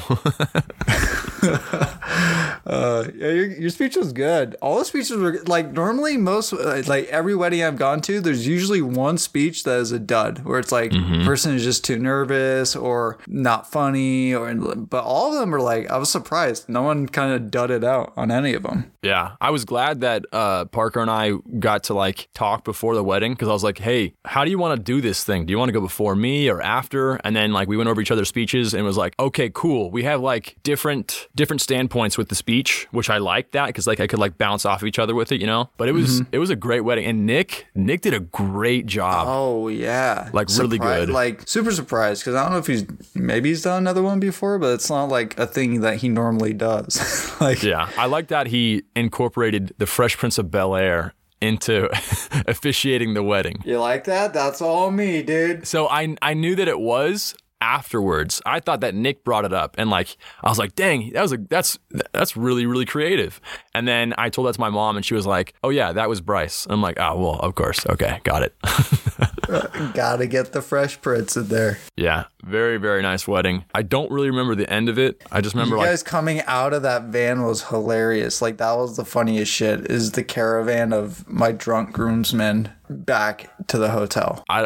Uh, 2.70 3.08
yeah, 3.16 3.28
your, 3.28 3.46
your 3.46 3.70
speech 3.70 3.96
was 3.96 4.12
good. 4.12 4.56
All 4.62 4.78
the 4.78 4.84
speeches 4.84 5.16
were 5.16 5.38
like 5.46 5.72
normally 5.72 6.16
most 6.16 6.52
like 6.52 7.06
every 7.08 7.34
wedding 7.34 7.62
I've 7.64 7.76
gone 7.76 8.00
to, 8.02 8.20
there's 8.20 8.46
usually 8.46 8.80
one 8.80 9.18
speech 9.18 9.64
that 9.64 9.78
is 9.80 9.90
a 9.90 9.98
dud 9.98 10.44
where 10.44 10.58
it's 10.60 10.70
like 10.72 10.92
person 11.24 11.54
is 11.54 11.64
just 11.64 11.84
too 11.84 11.98
nervous 11.98 12.76
or 12.76 13.18
not 13.26 13.70
funny 13.70 14.32
or 14.34 14.54
but 14.54 15.02
all 15.04 15.32
of 15.34 15.40
them 15.40 15.54
are 15.54 15.60
like 15.60 15.90
I 15.90 15.96
was 15.98 16.10
surprised. 16.10 16.68
No 16.68 16.82
one 16.82 17.08
kind 17.08 17.32
of 17.32 17.50
dudded 17.50 17.82
out 17.84 18.12
on 18.16 18.30
any 18.30 18.54
of 18.54 18.62
them. 18.62 18.92
yeah, 19.02 19.32
I 19.40 19.50
was 19.50 19.64
glad 19.64 20.00
that 20.02 20.24
uh, 20.32 20.66
Parker 20.66 21.00
and 21.00 21.10
I 21.10 21.32
got 21.58 21.84
to 21.84 21.94
like 21.94 22.28
talk 22.34 22.64
before 22.64 22.94
the 22.94 23.02
wedding 23.02 23.32
because 23.32 23.48
I 23.48 23.52
was 23.52 23.64
like, 23.64 23.78
"Hey, 23.78 24.14
how 24.24 24.44
do 24.44 24.50
you 24.50 24.58
want 24.58 24.76
to 24.78 24.82
do 24.82 25.00
this 25.00 25.24
thing? 25.24 25.46
Do 25.46 25.50
you 25.50 25.58
want 25.58 25.70
to 25.70 25.72
go 25.72 25.80
before 25.80 26.14
me 26.14 26.48
or 26.48 26.60
after?" 26.62 27.14
And 27.24 27.34
then 27.34 27.52
like 27.52 27.66
we 27.66 27.76
went 27.76 27.88
over 27.88 28.00
each 28.00 28.10
other's 28.12 28.28
speeches 28.28 28.74
and 28.74 28.80
it 28.80 28.84
was 28.84 28.96
like, 28.96 29.14
"Okay, 29.18 29.50
cool. 29.52 29.90
We 29.90 30.04
have 30.04 30.20
like 30.20 30.56
different 30.62 31.28
different 31.34 31.62
standpoints 31.62 32.18
with 32.18 32.28
the 32.28 32.34
speech, 32.34 32.59
which 32.90 33.10
I 33.10 33.18
like 33.18 33.52
that 33.52 33.66
because 33.66 33.86
like 33.86 34.00
I 34.00 34.06
could 34.06 34.18
like 34.18 34.38
bounce 34.38 34.64
off 34.64 34.82
of 34.82 34.88
each 34.88 34.98
other 34.98 35.14
with 35.14 35.32
it, 35.32 35.40
you 35.40 35.46
know." 35.46 35.70
But 35.76 35.88
it 35.88 35.92
was 35.92 36.20
mm-hmm. 36.20 36.30
it 36.32 36.38
was 36.38 36.50
a 36.50 36.56
great 36.56 36.80
wedding, 36.80 37.06
and 37.06 37.26
Nick 37.26 37.66
Nick 37.74 38.02
did 38.02 38.14
a 38.14 38.20
great 38.20 38.86
job. 38.86 39.26
Oh 39.28 39.68
yeah, 39.68 40.30
Like, 40.32 40.48
really 40.58 40.78
good. 40.78 41.10
Like 41.10 41.48
super 41.48 41.72
surprised 41.72 42.22
because 42.22 42.34
I 42.34 42.42
don't 42.42 42.52
know 42.52 42.58
if 42.58 42.66
he's 42.66 42.84
maybe 43.14 43.50
he's 43.50 43.62
done 43.62 43.78
another 43.78 44.02
one 44.02 44.20
before, 44.20 44.58
but 44.58 44.74
it's 44.74 44.90
not 44.90 45.08
like 45.08 45.38
a 45.38 45.46
thing 45.46 45.80
that 45.80 45.98
he 45.98 46.08
normally 46.08 46.52
does. 46.52 47.32
like 47.40 47.62
Yeah, 47.62 47.88
I 47.96 48.06
like 48.06 48.28
that 48.28 48.48
he 48.48 48.84
incorporated 48.94 49.74
the 49.78 49.86
Fresh 49.86 50.16
Prince 50.16 50.38
of 50.38 50.50
Bel 50.50 50.74
Air 50.74 51.14
into 51.40 51.88
officiating 52.46 53.14
the 53.14 53.22
wedding. 53.22 53.62
you 53.64 53.78
like 53.78 54.04
that? 54.04 54.32
That's 54.32 54.60
all 54.60 54.90
me, 54.90 55.22
dude. 55.22 55.66
So 55.66 55.88
I 55.88 56.16
I 56.22 56.34
knew 56.34 56.54
that 56.56 56.68
it 56.68 56.80
was 56.80 57.34
afterwards. 57.60 58.40
I 58.46 58.60
thought 58.60 58.80
that 58.80 58.94
Nick 58.94 59.24
brought 59.24 59.44
it 59.44 59.52
up, 59.52 59.74
and 59.78 59.90
like 59.90 60.16
I 60.42 60.48
was 60.48 60.58
like, 60.58 60.74
"Dang, 60.74 61.12
that 61.12 61.22
was 61.22 61.32
a 61.32 61.38
that's 61.38 61.78
that's 62.12 62.36
really 62.36 62.66
really 62.66 62.86
creative." 62.86 63.40
And 63.74 63.86
then 63.86 64.14
I 64.18 64.28
told 64.28 64.48
that 64.48 64.54
to 64.54 64.60
my 64.60 64.70
mom, 64.70 64.96
and 64.96 65.04
she 65.04 65.14
was 65.14 65.26
like, 65.26 65.54
"Oh 65.62 65.70
yeah, 65.70 65.92
that 65.92 66.08
was 66.08 66.20
Bryce." 66.20 66.66
I'm 66.70 66.82
like, 66.82 66.98
"Oh 66.98 67.18
well, 67.18 67.38
of 67.40 67.54
course, 67.54 67.86
okay, 67.86 68.20
got 68.24 68.42
it." 68.42 68.54
Gotta 69.94 70.26
get 70.26 70.52
the 70.52 70.62
fresh 70.62 71.00
prince 71.00 71.36
in 71.36 71.48
there. 71.48 71.78
yeah, 71.96 72.24
very 72.44 72.76
very 72.76 73.02
nice 73.02 73.26
wedding. 73.28 73.64
I 73.74 73.82
don't 73.82 74.10
really 74.10 74.30
remember 74.30 74.54
the 74.54 74.70
end 74.70 74.88
of 74.88 74.98
it. 74.98 75.22
I 75.32 75.40
just 75.40 75.54
remember 75.54 75.76
You 75.76 75.80
like 75.82 75.90
guys 75.90 76.02
coming 76.02 76.42
out 76.46 76.72
of 76.72 76.82
that 76.82 77.04
van 77.04 77.42
was 77.42 77.64
hilarious. 77.64 78.40
Like 78.42 78.58
that 78.58 78.76
was 78.76 78.96
the 78.96 79.04
funniest 79.04 79.52
shit. 79.52 79.90
Is 79.90 80.12
the 80.12 80.22
caravan 80.24 80.92
of 80.92 81.28
my 81.28 81.52
drunk 81.52 81.92
groomsmen 81.92 82.70
back 82.88 83.50
to 83.68 83.78
the 83.78 83.90
hotel? 83.90 84.44
I 84.48 84.64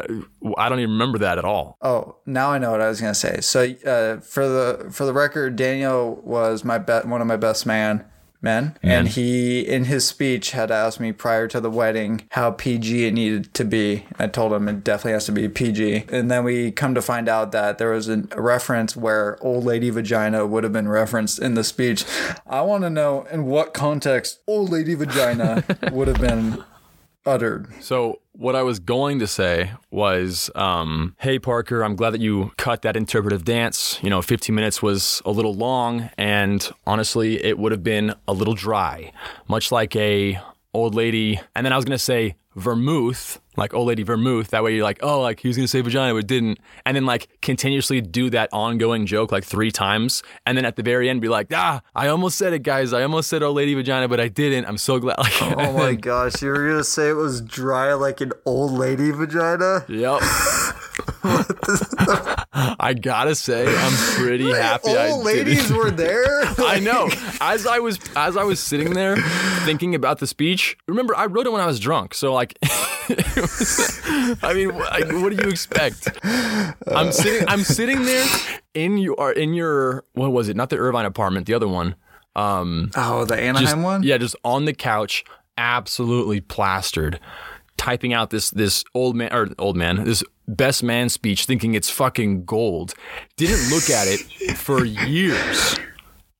I 0.57 0.69
don't 0.69 0.81
even 0.81 0.93
remember 0.93 1.19
that 1.19 1.39
at 1.39 1.45
all. 1.45 1.77
Oh, 1.83 2.17
now 2.27 2.51
I 2.51 2.59
know 2.59 2.71
what 2.71 2.81
I 2.81 2.89
was 2.89 3.01
gonna 3.01 3.15
say. 3.15 3.41
So 3.41 3.63
uh, 3.87 4.21
for 4.21 4.47
the 4.49 4.89
for 4.91 5.05
the 5.07 5.13
record, 5.13 5.57
Daniel 5.57 6.21
was 6.25 6.65
my 6.65 6.79
be- 6.79 6.93
one 7.09 7.21
of 7.21 7.27
my 7.27 7.37
best 7.37 7.67
man 7.67 8.05
men, 8.45 8.77
and 8.83 9.09
he 9.09 9.61
in 9.61 9.87
his 9.87 10.07
speech 10.07 10.53
had 10.53 10.71
asked 10.71 11.01
me 11.01 11.11
prior 11.11 11.49
to 11.49 11.61
the 11.61 11.71
wedding 11.71 12.23
how 12.31 12.53
PG 12.53 13.07
it 13.07 13.13
needed 13.13 13.53
to 13.55 13.65
be. 13.65 14.07
I 14.19 14.29
told 14.29 14.53
him 14.53 14.69
it 14.69 14.85
definitely 14.85 15.13
has 15.13 15.27
to 15.27 15.33
be 15.33 15.49
PG, 15.49 16.05
and 16.11 16.31
then 16.31 16.45
we 16.45 16.71
come 16.71 16.95
to 16.95 17.03
find 17.03 17.29
out 17.29 17.51
that 17.53 17.79
there 17.79 17.91
was 17.91 18.09
a 18.09 18.19
reference 18.37 18.97
where 18.97 19.43
old 19.43 19.65
lady 19.65 19.91
vagina 19.91 20.47
would 20.47 20.63
have 20.63 20.73
been 20.73 20.89
referenced 20.89 21.41
in 21.41 21.55
the 21.55 21.65
speech. 21.65 22.05
I 22.47 22.61
want 22.61 22.85
to 22.85 22.91
know 22.91 23.27
in 23.33 23.47
what 23.47 23.75
context 23.75 24.41
old 24.47 24.71
lady 24.71 24.95
vagina 24.95 25.65
would 25.91 26.07
have 26.07 26.21
been 26.21 26.63
uttered. 27.27 27.69
So 27.81 28.21
what 28.33 28.57
I 28.57 28.63
was 28.63 28.79
going 28.79 29.19
to 29.21 29.27
say 29.27 29.73
was, 29.91 30.51
um, 30.55 31.15
hey 31.19 31.39
Parker, 31.39 31.83
I'm 31.83 31.97
glad 31.97 32.11
that 32.11 32.21
you 32.21 32.53
cut 32.57 32.83
that 32.83 32.97
interpretive 32.97 33.45
dance. 33.45 33.99
You 34.03 34.11
know, 34.11 34.23
15 34.23 34.55
minutes 34.55 34.83
was 34.83 35.23
a 35.25 35.31
little 35.31 35.55
long, 35.55 36.11
and 36.19 36.69
honestly, 36.87 37.43
it 37.45 37.59
would 37.59 37.73
have 37.73 37.85
been 37.85 38.15
a 38.27 38.33
little 38.33 38.55
dry, 38.55 39.13
much 39.49 39.71
like 39.71 39.95
a 39.97 40.39
old 40.73 40.95
lady. 40.95 41.41
And 41.55 41.65
then 41.65 41.73
I 41.73 41.77
was 41.77 41.85
gonna 41.85 41.99
say 41.99 42.37
vermouth, 42.57 43.41
like 43.57 43.75
old 43.75 43.89
lady 43.89 44.03
vermouth. 44.03 44.49
That 44.49 44.63
way 44.65 44.75
you're 44.75 44.85
like, 44.85 45.01
oh, 45.03 45.21
like 45.21 45.41
he 45.41 45.49
was 45.49 45.57
gonna 45.57 45.69
say 45.69 45.81
vagina, 45.81 46.15
but 46.15 46.27
didn't. 46.27 46.59
And 46.85 46.97
then 46.97 47.07
like 47.07 47.29
continuously 47.43 48.01
do 48.01 48.31
that 48.31 48.49
ongoing 48.53 49.07
joke 49.07 49.33
like 49.33 49.45
three 49.45 49.71
times, 49.71 50.23
and 50.47 50.57
then 50.57 50.65
at 50.65 50.77
the 50.77 50.83
very 50.83 51.09
end 51.09 51.21
be 51.21 51.29
like, 51.29 51.49
ah, 51.53 51.81
I 51.95 52.09
almost 52.09 52.39
said 52.39 52.53
it, 52.53 52.63
guys. 52.63 52.93
I 52.93 53.03
almost 53.03 53.29
said 53.29 53.43
old 53.43 53.57
lady 53.57 53.75
vagina, 53.75 54.09
but 54.09 54.21
I 54.21 54.29
didn't. 54.29 54.67
I'm 54.67 54.79
so 54.79 54.99
glad. 54.99 55.17
Like, 55.45 55.59
Oh 55.59 55.73
my 55.73 55.95
gosh, 55.95 56.43
you 56.43 56.49
were 56.49 56.69
gonna 56.69 56.85
say 56.85 57.11
it 57.11 57.15
was 57.15 57.41
dry 57.41 57.93
like 57.95 58.21
an 58.21 58.33
old 58.45 58.73
lady 58.73 59.11
vagina? 59.11 59.85
Yep. 59.89 60.21
I 62.55 62.95
gotta 63.01 63.35
say, 63.35 63.67
I'm 63.67 63.93
pretty 64.17 64.51
happy 64.53 64.91
I 64.91 65.11
Old 65.11 65.25
did 65.27 65.47
ladies 65.47 65.73
were 65.73 65.91
there. 65.91 66.27
I 66.59 66.81
know, 66.81 67.09
as 67.41 67.67
I 67.67 67.79
was 67.79 67.99
as 68.15 68.37
I 68.37 68.45
was 68.45 68.61
sitting 68.61 68.95
there 68.95 69.17
thinking 69.65 69.95
about 69.95 70.19
the 70.19 70.27
speech, 70.27 70.77
remember 70.87 71.17
I 71.17 71.27
wrote 71.27 71.47
it 71.47 71.53
when 71.53 71.61
I 71.61 71.67
was 71.67 71.81
drunk, 71.81 72.15
so 72.15 72.33
like, 72.33 72.59
I 74.43 74.53
mean, 74.55 74.75
what 74.75 75.37
do 75.37 75.43
you 75.43 75.51
expect? 75.51 76.09
I'm 76.87 77.13
sitting 77.13 77.49
I'm 77.49 77.63
sitting 77.63 78.05
there 78.05 78.27
in 78.75 78.99
your 78.99 79.33
in 79.33 79.55
your 79.55 80.05
what 80.13 80.33
was 80.33 80.49
it? 80.49 80.57
Not 80.57 80.71
the 80.71 80.77
Irvine 80.79 81.07
apartment, 81.07 81.47
the 81.47 81.55
other 81.55 81.69
one. 81.69 81.95
Um, 82.37 82.91
Oh, 82.97 83.25
the 83.25 83.37
Anaheim 83.37 83.65
just, 83.65 83.79
one? 83.79 84.03
Yeah, 84.03 84.19
just 84.19 84.35
on 84.45 84.65
the 84.65 84.73
couch, 84.73 85.25
absolutely 85.57 86.41
plastered, 86.41 87.21
typing 87.77 88.13
out 88.13 88.31
this 88.31 88.51
this 88.51 88.85
old 88.95 89.15
man 89.17 89.33
or 89.33 89.49
old 89.59 89.77
man, 89.77 90.05
this 90.05 90.25
best 90.49 90.83
man 90.83 91.09
speech, 91.09 91.45
thinking 91.47 91.75
it's 91.75 91.91
fucking 91.91 92.45
gold. 92.45 92.95
Didn't 93.37 93.71
look 93.71 93.89
at 93.89 94.09
it 94.09 94.57
for 94.57 94.85
years, 94.85 95.77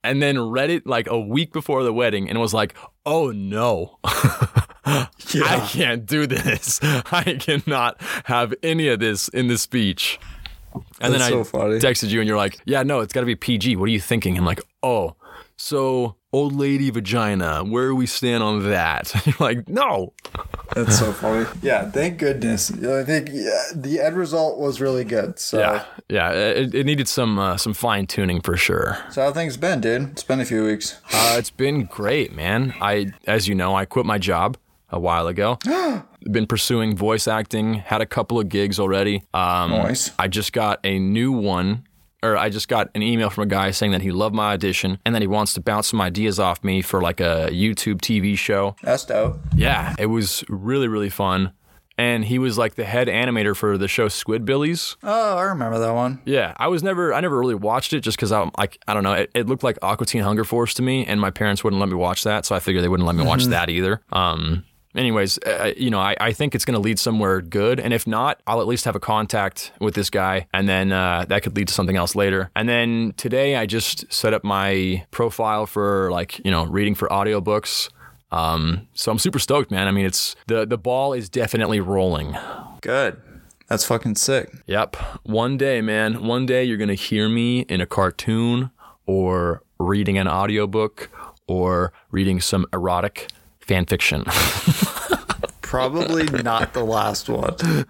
and 0.03 0.21
then 0.21 0.39
read 0.39 0.69
it 0.69 0.85
like 0.85 1.07
a 1.09 1.19
week 1.19 1.53
before 1.53 1.83
the 1.83 1.93
wedding, 1.93 2.29
and 2.29 2.39
was 2.41 2.53
like, 2.53 2.75
"Oh 3.05 3.31
no." 3.31 3.99
I 4.85 5.67
can't 5.69 6.05
do 6.05 6.27
this. 6.27 6.79
I 6.83 7.37
cannot 7.39 7.99
have 8.25 8.53
any 8.63 8.87
of 8.87 8.99
this 8.99 9.27
in 9.29 9.47
the 9.47 9.57
speech. 9.57 10.19
And 10.99 11.13
That's 11.13 11.23
then 11.29 11.31
so 11.31 11.39
I 11.41 11.43
funny. 11.43 11.79
texted 11.79 12.09
you 12.09 12.19
and 12.19 12.27
you're 12.27 12.37
like, 12.37 12.59
yeah, 12.65 12.83
no, 12.83 12.99
it's 12.99 13.13
got 13.13 13.21
to 13.21 13.25
be 13.25 13.35
PG. 13.35 13.77
What 13.77 13.85
are 13.85 13.91
you 13.93 13.99
thinking? 13.99 14.37
I'm 14.37 14.45
like, 14.45 14.61
oh, 14.83 15.15
so 15.57 16.17
old 16.33 16.53
lady 16.53 16.89
vagina, 16.89 17.63
where 17.63 17.87
do 17.87 17.95
we 17.95 18.05
stand 18.05 18.43
on 18.43 18.69
that? 18.69 19.13
You're 19.25 19.35
like, 19.39 19.69
no. 19.69 20.11
That's 20.75 20.99
so 20.99 21.13
funny. 21.13 21.45
Yeah, 21.61 21.89
thank 21.89 22.17
goodness. 22.17 22.71
I 22.71 23.05
think 23.05 23.29
yeah, 23.31 23.63
the 23.73 24.01
end 24.01 24.17
result 24.17 24.59
was 24.59 24.81
really 24.81 25.05
good. 25.05 25.39
So, 25.39 25.59
Yeah, 25.59 25.85
yeah, 26.09 26.31
it, 26.31 26.75
it 26.75 26.85
needed 26.85 27.07
some 27.07 27.39
uh, 27.39 27.55
some 27.55 27.73
fine 27.73 28.05
tuning 28.05 28.41
for 28.41 28.57
sure. 28.57 28.97
so 29.11 29.21
how 29.21 29.31
things 29.31 29.55
been, 29.55 29.79
dude? 29.79 30.09
It's 30.11 30.23
been 30.23 30.41
a 30.41 30.45
few 30.45 30.65
weeks. 30.65 30.99
Uh, 31.13 31.35
it's 31.37 31.51
been 31.51 31.85
great, 31.85 32.33
man. 32.35 32.73
I, 32.81 33.13
as 33.25 33.47
you 33.47 33.55
know, 33.55 33.73
I 33.73 33.85
quit 33.85 34.05
my 34.05 34.17
job 34.17 34.57
a 34.89 34.99
while 34.99 35.27
ago. 35.27 35.57
Been 36.31 36.47
pursuing 36.47 36.95
voice 36.95 37.27
acting. 37.27 37.75
Had 37.75 38.01
a 38.01 38.05
couple 38.05 38.39
of 38.39 38.49
gigs 38.49 38.79
already. 38.79 39.23
Um, 39.33 39.71
Nice. 39.71 40.11
I 40.17 40.27
just 40.27 40.53
got 40.53 40.79
a 40.83 40.97
new 40.99 41.31
one, 41.31 41.83
or 42.23 42.35
I 42.37 42.49
just 42.49 42.67
got 42.67 42.89
an 42.95 43.03
email 43.03 43.29
from 43.29 43.43
a 43.43 43.47
guy 43.47 43.71
saying 43.71 43.91
that 43.91 44.01
he 44.01 44.11
loved 44.11 44.33
my 44.35 44.53
audition 44.53 44.97
and 45.05 45.13
that 45.13 45.21
he 45.21 45.27
wants 45.27 45.53
to 45.53 45.61
bounce 45.61 45.87
some 45.87 46.01
ideas 46.01 46.39
off 46.39 46.63
me 46.63 46.81
for 46.81 47.01
like 47.01 47.19
a 47.19 47.49
YouTube 47.51 48.01
TV 48.01 48.37
show. 48.37 48.75
That's 48.81 49.05
dope. 49.05 49.39
Yeah, 49.55 49.95
it 49.99 50.07
was 50.07 50.43
really 50.49 50.87
really 50.87 51.09
fun. 51.09 51.51
And 51.97 52.25
he 52.25 52.39
was 52.39 52.57
like 52.57 52.75
the 52.75 52.83
head 52.83 53.07
animator 53.07 53.55
for 53.55 53.77
the 53.77 53.87
show 53.87 54.07
Squidbillies. 54.09 54.97
Oh, 55.01 55.37
I 55.37 55.43
remember 55.43 55.79
that 55.79 55.93
one. 55.93 56.21
Yeah, 56.25 56.53
I 56.57 56.67
was 56.67 56.83
never, 56.83 57.13
I 57.13 57.21
never 57.21 57.39
really 57.39 57.55
watched 57.55 57.93
it 57.93 58.01
just 58.01 58.17
because 58.17 58.33
I'm 58.33 58.51
like, 58.57 58.77
I 58.85 58.93
don't 58.93 59.03
know, 59.03 59.13
it, 59.13 59.31
it 59.33 59.47
looked 59.47 59.63
like 59.63 59.77
Aqua 59.81 60.05
Teen 60.05 60.21
Hunger 60.21 60.43
Force 60.43 60.73
to 60.73 60.81
me, 60.81 61.05
and 61.05 61.21
my 61.21 61.31
parents 61.31 61.63
wouldn't 61.63 61.79
let 61.79 61.87
me 61.87 61.95
watch 61.95 62.25
that, 62.25 62.45
so 62.45 62.53
I 62.53 62.59
figured 62.59 62.83
they 62.83 62.89
wouldn't 62.89 63.07
let 63.07 63.15
me 63.15 63.23
watch 63.23 63.45
that 63.55 63.69
either. 63.69 64.01
Um, 64.11 64.65
anyways, 64.95 65.37
uh, 65.39 65.73
you 65.77 65.89
know, 65.89 65.99
I, 65.99 66.15
I 66.19 66.33
think 66.33 66.55
it's 66.55 66.65
going 66.65 66.75
to 66.75 66.79
lead 66.79 66.99
somewhere 66.99 67.41
good, 67.41 67.79
and 67.79 67.93
if 67.93 68.07
not, 68.07 68.41
I'll 68.47 68.61
at 68.61 68.67
least 68.67 68.85
have 68.85 68.95
a 68.95 68.99
contact 68.99 69.71
with 69.79 69.95
this 69.95 70.09
guy, 70.09 70.47
and 70.53 70.67
then 70.67 70.91
uh, 70.91 71.25
that 71.29 71.43
could 71.43 71.55
lead 71.55 71.67
to 71.67 71.73
something 71.73 71.95
else 71.95 72.15
later. 72.15 72.51
And 72.55 72.67
then 72.67 73.13
today, 73.17 73.55
I 73.55 73.65
just 73.65 74.11
set 74.11 74.33
up 74.33 74.43
my 74.43 75.05
profile 75.11 75.65
for 75.65 76.11
like, 76.11 76.43
you 76.45 76.51
know, 76.51 76.65
reading 76.65 76.95
for 76.95 77.07
audiobooks. 77.09 77.89
Um, 78.31 78.87
so 78.93 79.11
I'm 79.11 79.19
super 79.19 79.39
stoked, 79.39 79.71
man. 79.71 79.87
I 79.87 79.91
mean, 79.91 80.05
it's 80.05 80.35
the 80.47 80.65
the 80.65 80.77
ball 80.77 81.13
is 81.13 81.29
definitely 81.29 81.79
rolling. 81.79 82.35
Good. 82.81 83.21
That's 83.67 83.85
fucking 83.85 84.15
sick. 84.15 84.51
Yep. 84.67 84.95
One 85.23 85.57
day, 85.57 85.81
man, 85.81 86.23
one 86.23 86.45
day 86.45 86.63
you're 86.63 86.77
going 86.77 86.89
to 86.89 86.93
hear 86.93 87.27
me 87.27 87.61
in 87.61 87.81
a 87.81 87.85
cartoon 87.87 88.69
or 89.07 89.63
reading 89.79 90.17
an 90.17 90.27
audiobook 90.27 91.09
or 91.47 91.91
reading 92.11 92.39
some 92.41 92.65
erotic 92.71 93.27
fan 93.59 93.85
fiction. 93.85 94.23
Probably 95.65 96.25
not 96.43 96.73
the 96.73 96.83
last 96.85 97.27
one. 97.27 97.55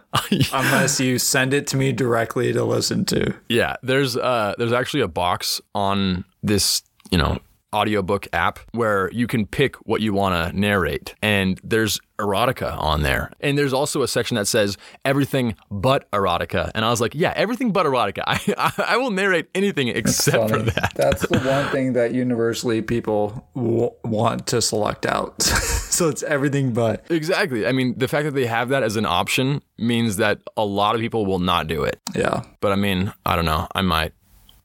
Unless 0.53 0.99
you 1.01 1.19
send 1.19 1.53
it 1.53 1.67
to 1.67 1.77
me 1.77 1.91
directly 1.91 2.53
to 2.53 2.63
listen 2.63 3.03
to. 3.05 3.33
yeah, 3.49 3.75
there's 3.83 4.15
uh 4.15 4.53
there's 4.57 4.71
actually 4.73 5.01
a 5.01 5.09
box 5.09 5.59
on 5.75 6.23
this, 6.41 6.81
you 7.11 7.17
know, 7.17 7.37
audiobook 7.73 8.27
app 8.31 8.59
where 8.71 9.11
you 9.11 9.27
can 9.27 9.45
pick 9.45 9.75
what 9.85 9.99
you 9.99 10.13
want 10.13 10.33
to 10.33 10.57
narrate 10.57 11.13
and 11.21 11.59
there's 11.61 11.99
erotica 12.17 12.77
on 12.79 13.01
there. 13.01 13.29
And 13.41 13.57
there's 13.57 13.73
also 13.73 14.01
a 14.01 14.07
section 14.07 14.35
that 14.35 14.47
says 14.47 14.77
everything 15.03 15.55
but 15.69 16.09
erotica. 16.11 16.71
And 16.73 16.85
I 16.85 16.89
was 16.89 17.01
like, 17.01 17.13
yeah, 17.13 17.33
everything 17.35 17.73
but 17.73 17.85
erotica. 17.85 18.23
I 18.27 18.39
I, 18.57 18.71
I 18.93 18.97
will 18.97 19.11
narrate 19.11 19.47
anything 19.53 19.89
except 19.89 20.49
for 20.49 20.59
that. 20.59 20.93
That's 20.95 21.27
the 21.27 21.39
one 21.39 21.69
thing 21.71 21.91
that 21.93 22.13
universally 22.13 22.81
people 22.81 23.45
w- 23.53 23.91
want 24.05 24.47
to 24.47 24.61
select 24.61 25.05
out. 25.05 25.35
so 25.95 26.09
it's 26.09 26.23
everything 26.23 26.73
but. 26.73 27.05
Exactly. 27.09 27.65
I 27.65 27.71
mean, 27.71 27.97
the 27.97 28.07
fact 28.07 28.25
that 28.25 28.33
they 28.33 28.45
have 28.45 28.69
that 28.69 28.83
as 28.83 28.95
an 28.95 29.05
option 29.05 29.61
means 29.77 30.17
that 30.17 30.39
a 30.57 30.65
lot 30.65 30.95
of 30.95 31.01
people 31.01 31.25
will 31.25 31.39
not 31.39 31.67
do 31.67 31.83
it. 31.83 31.99
Yeah. 32.15 32.43
But 32.59 32.71
I 32.71 32.75
mean, 32.75 33.13
I 33.25 33.35
don't 33.35 33.45
know. 33.45 33.67
I 33.73 33.81
might. 33.81 34.13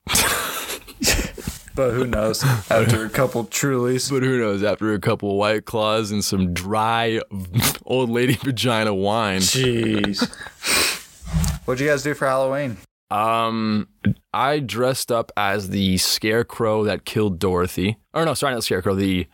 But 1.80 1.92
who 1.92 2.06
knows? 2.06 2.44
After 2.44 3.06
a 3.06 3.08
couple 3.08 3.44
Trulies. 3.44 4.10
But 4.10 4.22
who 4.22 4.38
knows? 4.38 4.62
After 4.62 4.92
a 4.92 4.98
couple 4.98 5.38
white 5.38 5.64
claws 5.64 6.10
and 6.10 6.22
some 6.22 6.52
dry 6.52 7.20
old 7.86 8.10
lady 8.10 8.34
vagina 8.34 8.92
wine. 8.92 9.40
Jeez. 9.40 10.28
What'd 11.64 11.80
you 11.80 11.88
guys 11.88 12.02
do 12.02 12.12
for 12.12 12.26
Halloween? 12.26 12.76
Um, 13.10 13.88
I 14.34 14.58
dressed 14.58 15.10
up 15.10 15.32
as 15.36 15.70
the 15.70 15.96
scarecrow 15.98 16.84
that 16.84 17.04
killed 17.04 17.38
Dorothy. 17.38 17.98
Or 18.12 18.24
no, 18.24 18.34
sorry, 18.34 18.52
not 18.52 18.58
the 18.58 18.62
scarecrow. 18.62 18.94
The 18.94 19.26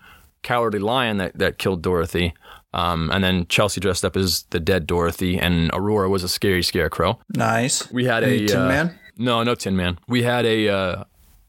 cowardly 0.46 0.78
lion 0.78 1.18
that, 1.18 1.36
that 1.38 1.58
killed 1.58 1.82
Dorothy. 1.82 2.32
Um, 2.72 3.10
and 3.10 3.24
then 3.24 3.46
Chelsea 3.48 3.80
dressed 3.80 4.04
up 4.04 4.16
as 4.16 4.44
the 4.50 4.60
dead 4.60 4.86
Dorothy, 4.86 5.38
and 5.38 5.70
Aurora 5.72 6.08
was 6.08 6.22
a 6.22 6.28
scary 6.28 6.62
scarecrow. 6.62 7.18
Nice. 7.34 7.90
We 7.90 8.04
had 8.04 8.22
Any 8.22 8.44
a 8.44 8.48
Tin 8.48 8.60
uh, 8.60 8.68
Man? 8.68 8.98
No, 9.16 9.42
no 9.42 9.54
Tin 9.54 9.76
Man. 9.76 9.98
We 10.08 10.22
had 10.22 10.44
a 10.44 10.68
uh, 10.68 11.04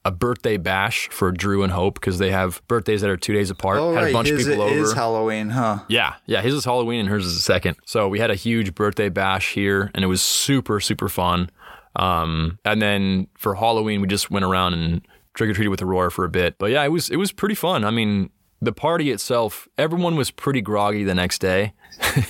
a 0.06 0.12
birthday 0.12 0.56
bash 0.56 1.10
for 1.10 1.32
Drew 1.34 1.64
and 1.64 1.74
Hope 1.74 1.96
because 1.96 2.18
they 2.18 2.32
have 2.32 2.62
birthdays 2.70 3.02
that 3.02 3.10
are 3.10 3.18
two 3.18 3.34
days 3.34 3.50
apart. 3.50 3.78
Oh, 3.78 3.94
had 3.94 4.04
right. 4.04 4.10
a 4.10 4.14
bunch 4.14 4.30
His 4.30 4.48
of 4.48 4.54
people 4.54 4.68
is 4.68 4.92
over. 4.92 4.96
Halloween, 4.96 5.50
huh? 5.50 5.80
yeah, 5.90 6.16
yeah. 6.28 6.42
His 6.42 6.54
is 6.54 6.64
Halloween 6.64 7.02
and 7.02 7.10
hers 7.10 7.26
is 7.26 7.36
the 7.36 7.42
second. 7.42 7.76
So 7.86 8.08
we 8.08 8.20
had 8.20 8.32
a 8.32 8.36
huge 8.36 8.74
birthday 8.74 9.10
bash 9.10 9.54
here, 9.54 9.92
and 9.94 10.06
it 10.06 10.08
was 10.08 10.22
super 10.22 10.80
super 10.80 11.10
fun. 11.10 11.50
Um, 11.98 12.58
and 12.64 12.82
then 12.82 13.28
for 13.38 13.56
Halloween, 13.56 14.00
we 14.00 14.08
just 14.08 14.32
went 14.32 14.46
around 14.46 14.76
and 14.76 15.02
trick 15.34 15.50
or 15.50 15.54
treated 15.54 15.72
with 15.72 15.82
Aurora 15.82 16.10
for 16.10 16.24
a 16.24 16.30
bit. 16.30 16.58
But 16.58 16.72
yeah, 16.72 16.86
it 16.86 16.92
was 16.92 17.10
it 17.10 17.18
was 17.18 17.34
pretty 17.34 17.56
fun. 17.56 17.84
I 17.84 17.92
mean. 17.92 18.30
The 18.62 18.72
party 18.72 19.12
itself, 19.12 19.68
everyone 19.78 20.16
was 20.16 20.32
pretty 20.32 20.62
groggy 20.62 21.04
the 21.04 21.14
next 21.14 21.40
day 21.40 21.74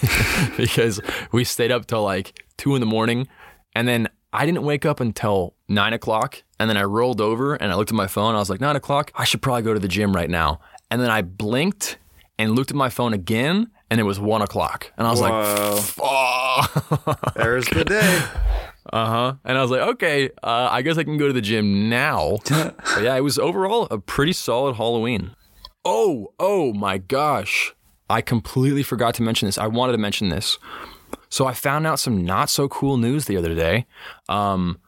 because 0.57 0.99
we 1.31 1.43
stayed 1.43 1.71
up 1.71 1.87
till 1.87 2.03
like 2.03 2.43
two 2.57 2.75
in 2.75 2.81
the 2.81 2.85
morning. 2.85 3.27
And 3.73 3.87
then 3.87 4.09
I 4.33 4.45
didn't 4.45 4.63
wake 4.63 4.85
up 4.85 4.99
until 4.99 5.55
nine 5.69 5.93
o'clock. 5.93 6.43
And 6.59 6.69
then 6.69 6.77
I 6.77 6.83
rolled 6.83 7.21
over 7.21 7.55
and 7.55 7.71
I 7.71 7.75
looked 7.75 7.91
at 7.91 7.95
my 7.95 8.07
phone. 8.07 8.35
I 8.35 8.39
was 8.39 8.49
like, 8.49 8.59
nine 8.59 8.75
o'clock? 8.75 9.11
I 9.15 9.23
should 9.23 9.41
probably 9.41 9.61
go 9.61 9.73
to 9.73 9.79
the 9.79 9.87
gym 9.87 10.13
right 10.13 10.29
now. 10.29 10.59
And 10.91 11.01
then 11.01 11.09
I 11.09 11.21
blinked 11.21 11.97
and 12.37 12.55
looked 12.55 12.71
at 12.71 12.77
my 12.77 12.89
phone 12.89 13.13
again 13.13 13.69
and 13.89 13.99
it 13.99 14.03
was 14.03 14.19
one 14.19 14.41
o'clock. 14.41 14.91
And 14.97 15.07
I 15.07 15.11
was 15.11 15.21
like, 15.21 15.77
fuck. 15.83 17.33
There's 17.35 17.67
the 17.67 17.85
day. 17.85 18.23
Uh 18.91 19.05
huh. 19.05 19.33
And 19.43 19.57
I 19.57 19.61
was 19.61 19.71
like, 19.71 19.81
okay, 19.81 20.29
uh, 20.43 20.69
I 20.71 20.81
guess 20.81 20.97
I 20.97 21.03
can 21.03 21.17
go 21.17 21.27
to 21.27 21.33
the 21.33 21.41
gym 21.41 21.89
now. 21.89 22.37
but 22.49 23.01
yeah, 23.01 23.15
it 23.15 23.21
was 23.21 23.37
overall 23.37 23.87
a 23.91 23.97
pretty 23.97 24.33
solid 24.33 24.75
Halloween. 24.75 25.31
Oh, 25.85 26.33
oh 26.39 26.73
my 26.73 26.97
gosh. 26.97 27.73
I 28.09 28.21
completely 28.21 28.83
forgot 28.83 29.15
to 29.15 29.23
mention 29.23 29.47
this. 29.47 29.57
I 29.57 29.67
wanted 29.67 29.93
to 29.93 29.97
mention 29.97 30.29
this. 30.29 30.57
So 31.29 31.45
I 31.45 31.53
found 31.53 31.85
out 31.85 31.99
some 31.99 32.25
not 32.25 32.49
so 32.49 32.67
cool 32.67 32.97
news 32.97 33.25
the 33.25 33.37
other 33.37 33.53
day. 33.53 33.85
Um, 34.29 34.79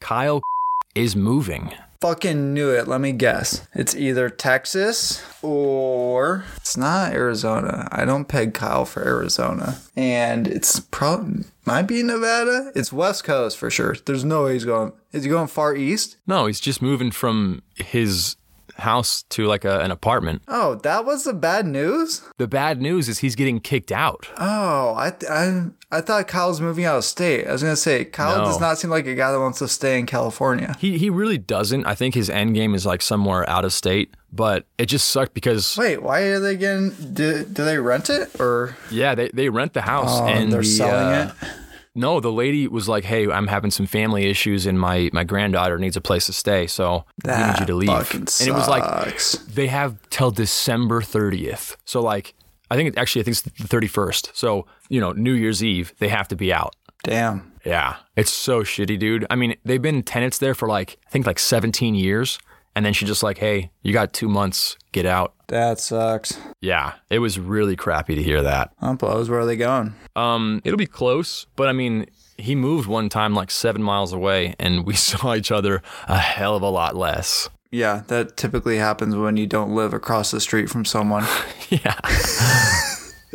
Kyle 0.00 0.42
is 0.94 1.16
moving. 1.16 1.72
Fucking 2.02 2.52
knew 2.52 2.68
it. 2.70 2.86
Let 2.86 3.00
me 3.00 3.12
guess. 3.12 3.66
It's 3.74 3.96
either 3.96 4.28
Texas 4.28 5.24
or 5.42 6.44
it's 6.58 6.76
not 6.76 7.14
Arizona. 7.14 7.88
I 7.90 8.04
don't 8.04 8.26
peg 8.26 8.52
Kyle 8.52 8.84
for 8.84 9.02
Arizona. 9.02 9.78
And 9.96 10.46
it's 10.46 10.78
probably 10.78 11.44
might 11.64 11.82
be 11.82 12.02
Nevada. 12.02 12.70
It's 12.74 12.92
West 12.92 13.24
Coast 13.24 13.56
for 13.56 13.70
sure. 13.70 13.96
There's 14.04 14.24
no 14.24 14.44
way 14.44 14.52
he's 14.52 14.66
going. 14.66 14.92
Is 15.12 15.24
he 15.24 15.30
going 15.30 15.48
far 15.48 15.74
east? 15.74 16.18
No, 16.26 16.46
he's 16.46 16.60
just 16.60 16.82
moving 16.82 17.10
from 17.10 17.62
his 17.76 18.36
house 18.78 19.22
to 19.30 19.46
like 19.46 19.64
a, 19.64 19.80
an 19.80 19.90
apartment. 19.90 20.42
Oh, 20.48 20.76
that 20.76 21.04
was 21.04 21.24
the 21.24 21.32
bad 21.32 21.66
news. 21.66 22.22
The 22.36 22.46
bad 22.46 22.80
news 22.80 23.08
is 23.08 23.20
he's 23.20 23.34
getting 23.34 23.60
kicked 23.60 23.92
out. 23.92 24.28
Oh, 24.38 24.94
I 24.94 25.12
I 25.30 25.64
I 25.90 26.00
thought 26.00 26.28
Kyle's 26.28 26.60
moving 26.60 26.84
out 26.84 26.98
of 26.98 27.04
state. 27.04 27.46
I 27.46 27.52
was 27.52 27.62
gonna 27.62 27.76
say 27.76 28.04
Kyle 28.04 28.38
No. 28.38 28.44
does 28.44 28.60
not 28.60 28.78
seem 28.78 28.90
like 28.90 29.06
a 29.06 29.14
guy 29.14 29.32
that 29.32 29.40
wants 29.40 29.58
to 29.60 29.68
stay 29.68 29.98
in 29.98 30.06
California. 30.06 30.76
He 30.78 30.98
he 30.98 31.10
really 31.10 31.38
doesn't. 31.38 31.86
I 31.86 31.94
think 31.94 32.14
his 32.14 32.28
end 32.30 32.54
game 32.54 32.74
is 32.74 32.84
like 32.84 33.02
somewhere 33.02 33.48
out 33.48 33.64
of 33.64 33.72
state, 33.72 34.14
but 34.32 34.66
it 34.78 34.86
just 34.86 35.08
sucked 35.08 35.34
because 35.34 35.76
Wait, 35.76 36.02
why 36.02 36.20
are 36.22 36.40
they 36.40 36.56
getting? 36.56 36.90
Do, 36.90 37.44
do 37.44 37.64
they 37.64 37.78
rent 37.78 38.10
it 38.10 38.38
or 38.40 38.76
yeah, 38.90 39.14
they, 39.14 39.30
they 39.32 39.48
rent 39.48 39.72
the 39.72 39.82
house 39.82 40.20
oh, 40.20 40.26
and 40.26 40.52
they're 40.52 40.60
the, 40.60 40.66
selling 40.66 41.14
uh, 41.14 41.34
it? 41.40 41.48
No, 41.96 42.20
the 42.20 42.30
lady 42.30 42.68
was 42.68 42.88
like, 42.88 43.04
"Hey, 43.04 43.28
I'm 43.28 43.46
having 43.46 43.70
some 43.70 43.86
family 43.86 44.26
issues, 44.26 44.66
and 44.66 44.78
my 44.78 45.10
my 45.12 45.24
granddaughter 45.24 45.78
needs 45.78 45.96
a 45.96 46.00
place 46.00 46.26
to 46.26 46.32
stay, 46.32 46.66
so 46.66 47.04
we 47.24 47.32
need 47.32 47.60
you 47.60 47.66
to 47.66 47.74
leave." 47.74 48.14
and 48.14 48.48
it 48.48 48.52
was 48.52 48.68
like 48.68 49.18
they 49.46 49.66
have 49.66 49.96
till 50.10 50.30
December 50.30 51.00
30th. 51.00 51.76
So 51.84 52.00
like, 52.00 52.34
I 52.70 52.76
think 52.76 52.90
it, 52.90 52.98
actually 52.98 53.22
I 53.22 53.24
think 53.24 53.36
it's 53.38 53.42
the 53.42 53.68
31st. 53.68 54.30
So 54.34 54.66
you 54.88 55.00
know, 55.00 55.12
New 55.12 55.32
Year's 55.32 55.64
Eve 55.64 55.94
they 55.98 56.08
have 56.08 56.28
to 56.28 56.36
be 56.36 56.52
out. 56.52 56.76
Damn. 57.02 57.52
Yeah, 57.64 57.96
it's 58.14 58.32
so 58.32 58.62
shitty, 58.62 58.98
dude. 58.98 59.26
I 59.28 59.34
mean, 59.34 59.56
they've 59.64 59.82
been 59.82 60.04
tenants 60.04 60.38
there 60.38 60.54
for 60.54 60.68
like 60.68 60.98
I 61.06 61.10
think 61.10 61.26
like 61.26 61.38
17 61.38 61.94
years, 61.96 62.38
and 62.76 62.84
then 62.84 62.92
she 62.92 63.04
just 63.06 63.24
like, 63.24 63.38
"Hey, 63.38 63.70
you 63.82 63.92
got 63.92 64.12
two 64.12 64.28
months, 64.28 64.76
get 64.92 65.06
out." 65.06 65.32
That 65.48 65.80
sucks. 65.80 66.38
Yeah, 66.60 66.92
it 67.10 67.18
was 67.18 67.38
really 67.38 67.74
crappy 67.74 68.14
to 68.14 68.22
hear 68.22 68.42
that. 68.42 68.70
Blows. 68.98 69.28
Where 69.28 69.40
are 69.40 69.46
they 69.46 69.56
going? 69.56 69.94
Um, 70.14 70.60
it'll 70.64 70.76
be 70.76 70.86
close, 70.86 71.46
but 71.56 71.68
I 71.68 71.72
mean, 71.72 72.06
he 72.36 72.54
moved 72.54 72.86
one 72.86 73.08
time 73.08 73.34
like 73.34 73.50
seven 73.50 73.82
miles 73.82 74.12
away, 74.12 74.54
and 74.60 74.84
we 74.86 74.94
saw 75.08 75.34
each 75.34 75.50
other 75.50 75.82
a 76.06 76.18
hell 76.18 76.54
of 76.54 76.62
a 76.62 76.70
lot 76.70 76.94
less. 76.94 77.48
Yeah, 77.72 78.02
that 78.06 78.36
typically 78.36 78.76
happens 78.76 79.16
when 79.16 79.36
you 79.36 79.46
don't 79.46 79.74
live 79.74 79.92
across 79.92 80.30
the 80.30 80.40
street 80.40 80.70
from 80.70 80.84
someone. 80.84 81.24
Yeah, 81.68 81.98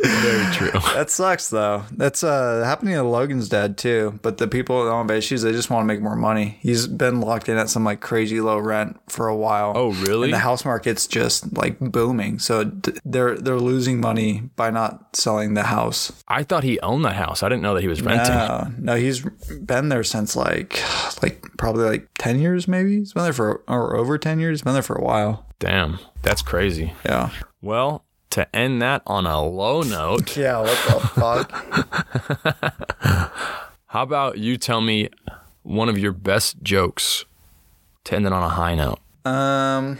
very 0.02 0.52
true. 0.54 0.70
that 0.94 1.10
sucks 1.10 1.48
though. 1.48 1.84
That's 1.92 2.24
uh 2.24 2.62
happening 2.64 2.94
to 2.94 3.02
Logan's 3.02 3.48
dad 3.48 3.76
too. 3.78 4.18
But 4.22 4.38
the 4.38 4.48
people 4.48 4.84
that 4.84 4.90
own 4.90 5.06
Beasties, 5.06 5.42
they 5.42 5.52
just 5.52 5.70
want 5.70 5.82
to 5.82 5.86
make 5.86 6.00
more 6.02 6.16
money. 6.16 6.58
He's 6.60 6.86
been 6.86 7.20
locked 7.20 7.48
in 7.48 7.56
at 7.56 7.68
some 7.68 7.84
like 7.84 8.00
crazy 8.00 8.40
low 8.40 8.58
rent 8.58 8.98
for 9.08 9.28
a 9.28 9.36
while. 9.36 9.72
Oh, 9.76 9.92
really? 9.92 10.24
And 10.24 10.34
the 10.34 10.38
house 10.38 10.64
market's 10.64 11.06
just 11.06 11.56
like 11.56 11.78
booming. 11.78 12.38
So 12.38 12.64
d- 12.64 12.92
they're 13.04 13.36
they're 13.36 13.60
losing 13.60 14.00
money 14.00 14.42
by 14.56 14.70
not 14.70 15.16
selling 15.16 15.54
the 15.54 15.64
house. 15.64 16.12
I 16.28 16.42
thought 16.42 16.64
he 16.64 16.80
owned 16.80 17.04
that 17.04 17.16
house. 17.16 17.42
I 17.42 17.48
didn't 17.48 17.62
know 17.62 17.74
that 17.74 17.82
he 17.82 17.88
was 17.88 18.02
renting. 18.02 18.34
No, 18.34 18.72
no, 18.78 18.96
he's 18.96 19.20
been 19.64 19.88
there 19.88 20.04
since 20.04 20.34
like 20.36 20.82
like 21.22 21.44
probably 21.58 21.84
like 21.84 22.08
ten 22.18 22.40
years 22.40 22.66
maybe. 22.66 22.98
He's 22.98 23.12
been 23.12 23.24
there 23.24 23.32
for 23.32 23.62
or 23.68 23.96
over 23.96 24.18
ten 24.18 24.40
years. 24.40 24.58
He's 24.58 24.62
been 24.62 24.74
there 24.74 24.82
for 24.82 24.96
a 24.96 25.02
while. 25.04 25.46
Damn, 25.58 25.98
that's 26.22 26.42
crazy. 26.42 26.92
Yeah. 27.04 27.30
Well, 27.60 28.04
to 28.32 28.54
end 28.56 28.82
that 28.82 29.02
on 29.06 29.26
a 29.26 29.42
low 29.42 29.82
note, 29.82 30.36
Yeah. 30.36 30.58
What 30.60 30.78
the 30.88 31.00
fuck? 31.08 31.52
how 33.86 34.02
about 34.02 34.38
you 34.38 34.56
tell 34.56 34.80
me 34.80 35.08
one 35.62 35.88
of 35.88 35.98
your 35.98 36.12
best 36.12 36.62
jokes 36.62 37.24
to 38.04 38.16
end 38.16 38.26
it 38.26 38.32
on 38.32 38.42
a 38.42 38.48
high 38.48 38.74
note? 38.74 38.98
Um, 39.24 39.98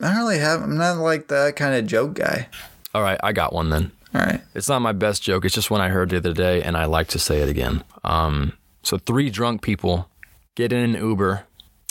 I 0.00 0.08
don't 0.08 0.16
really 0.18 0.38
have. 0.38 0.62
I'm 0.62 0.76
not 0.76 0.98
like 0.98 1.28
that 1.28 1.56
kind 1.56 1.74
of 1.74 1.86
joke 1.86 2.14
guy. 2.14 2.48
All 2.94 3.02
right, 3.02 3.18
I 3.22 3.32
got 3.32 3.52
one 3.52 3.70
then. 3.70 3.92
All 4.14 4.20
right. 4.20 4.40
It's 4.54 4.68
not 4.68 4.80
my 4.80 4.92
best 4.92 5.22
joke. 5.22 5.44
It's 5.44 5.54
just 5.54 5.70
one 5.70 5.80
I 5.80 5.88
heard 5.88 6.10
the 6.10 6.16
other 6.18 6.32
day, 6.32 6.62
and 6.62 6.76
I 6.76 6.84
like 6.86 7.08
to 7.08 7.18
say 7.18 7.40
it 7.40 7.48
again. 7.48 7.84
Um, 8.04 8.52
so 8.82 8.98
three 8.98 9.30
drunk 9.30 9.62
people 9.62 10.08
get 10.54 10.72
in 10.72 10.94
an 10.94 11.00
Uber, 11.02 11.44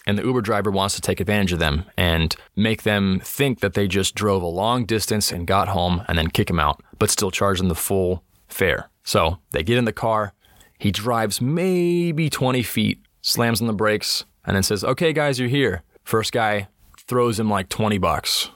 and 0.10 0.18
the 0.18 0.24
Uber 0.24 0.42
driver 0.42 0.72
wants 0.72 0.96
to 0.96 1.02
take 1.02 1.20
advantage 1.20 1.54
of 1.54 1.60
them 1.60 1.86
and 1.96 2.36
make 2.56 2.84
them 2.84 3.22
think 3.24 3.60
that 3.60 3.76
they 3.76 3.88
just 3.88 4.16
drove 4.16 4.42
a 4.42 4.48
long 4.48 4.86
distance 4.86 5.32
and 5.32 5.46
got 5.46 5.68
home, 5.68 6.04
and 6.08 6.18
then 6.18 6.30
kick 6.30 6.48
them 6.48 6.60
out, 6.60 6.82
but 6.98 7.12
still 7.12 7.30
charge 7.30 7.60
them 7.60 7.70
the 7.70 7.76
full 7.76 8.24
fare. 8.48 8.90
So 9.04 9.38
they 9.52 9.62
get 9.62 9.78
in 9.78 9.86
the 9.86 9.94
car. 9.94 10.34
He 10.80 10.92
drives 10.92 11.40
maybe 11.40 12.30
20 12.30 12.64
feet, 12.64 13.00
slams 13.22 13.62
on 13.62 13.68
the 13.68 13.74
brakes, 13.74 14.26
and 14.46 14.56
then 14.56 14.64
says, 14.64 14.84
"Okay, 14.84 15.14
guys, 15.14 15.40
you're 15.40 15.50
here." 15.50 15.84
First 16.04 16.32
guy 16.32 16.70
throws 16.98 17.40
him 17.40 17.50
like 17.50 17.70
20 17.70 17.98
bucks. 18.00 18.50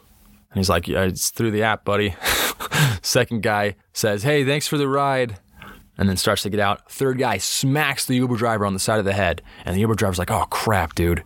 And 0.53 0.59
he's 0.59 0.69
like, 0.69 0.87
yeah, 0.87 1.03
it's 1.03 1.29
through 1.31 1.51
the 1.51 1.63
app, 1.63 1.83
buddy. 1.83 2.15
Second 3.01 3.41
guy 3.41 3.75
says, 3.93 4.23
hey, 4.23 4.45
thanks 4.45 4.67
for 4.67 4.77
the 4.77 4.87
ride. 4.87 5.39
And 5.97 6.09
then 6.09 6.17
starts 6.17 6.41
to 6.43 6.49
get 6.49 6.59
out. 6.59 6.89
Third 6.91 7.19
guy 7.19 7.37
smacks 7.37 8.05
the 8.05 8.15
Uber 8.15 8.35
driver 8.35 8.65
on 8.65 8.73
the 8.73 8.79
side 8.79 8.97
of 8.99 9.05
the 9.05 9.13
head. 9.13 9.43
And 9.63 9.75
the 9.75 9.79
Uber 9.81 9.93
driver's 9.95 10.17
like, 10.17 10.31
oh, 10.31 10.45
crap, 10.49 10.95
dude. 10.95 11.23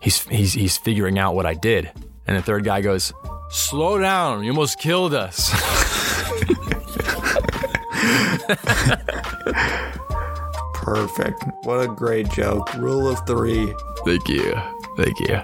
He's, 0.00 0.22
he's, 0.28 0.54
he's 0.54 0.78
figuring 0.78 1.18
out 1.18 1.34
what 1.34 1.44
I 1.44 1.54
did. 1.54 1.90
And 2.26 2.36
the 2.36 2.42
third 2.42 2.64
guy 2.64 2.80
goes, 2.80 3.12
slow 3.50 3.98
down. 3.98 4.42
You 4.42 4.50
almost 4.50 4.78
killed 4.78 5.12
us. 5.12 5.50
Perfect. 10.72 11.44
What 11.64 11.80
a 11.80 11.88
great 11.88 12.30
joke. 12.30 12.72
Rule 12.74 13.08
of 13.08 13.26
three. 13.26 13.74
Thank 14.04 14.28
you. 14.28 14.54
Thank 14.96 15.18
you. 15.20 15.40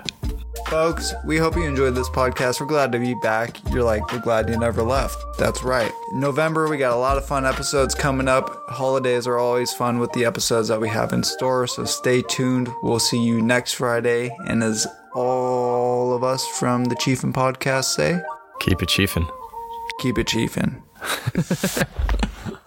Folks, 0.73 1.13
we 1.23 1.37
hope 1.37 1.55
you 1.55 1.65
enjoyed 1.65 1.95
this 1.95 2.09
podcast. 2.09 2.59
We're 2.59 2.67
glad 2.67 2.93
to 2.93 2.99
be 2.99 3.13
back. 3.13 3.59
You're 3.71 3.83
like, 3.83 4.11
we're 4.11 4.21
glad 4.21 4.49
you 4.49 4.57
never 4.57 4.83
left. 4.83 5.23
That's 5.37 5.63
right. 5.63 5.93
In 6.13 6.21
November, 6.21 6.67
we 6.67 6.79
got 6.79 6.95
a 6.95 6.97
lot 6.97 7.19
of 7.19 7.27
fun 7.27 7.45
episodes 7.45 7.95
coming 7.95 8.27
up. 8.27 8.71
Holidays 8.71 9.27
are 9.27 9.37
always 9.37 9.71
fun 9.75 9.99
with 9.99 10.11
the 10.13 10.25
episodes 10.25 10.69
that 10.69 10.81
we 10.81 10.89
have 10.89 11.13
in 11.13 11.25
store, 11.25 11.67
so 11.67 11.85
stay 11.85 12.23
tuned. 12.23 12.71
We'll 12.83 13.01
see 13.01 13.23
you 13.23 13.43
next 13.43 13.75
Friday. 13.75 14.35
And 14.49 14.65
as 14.65 14.87
all 15.15 16.15
of 16.15 16.25
us 16.25 16.47
from 16.47 16.87
the 16.87 16.97
Chiefin 16.97 17.35
podcast 17.35 17.85
say, 17.95 18.19
Keep 18.61 18.83
it 18.83 18.89
chiefin'. 18.89 19.29
keep 19.99 20.17
it 20.17 20.27
chiefin'. 20.27 20.81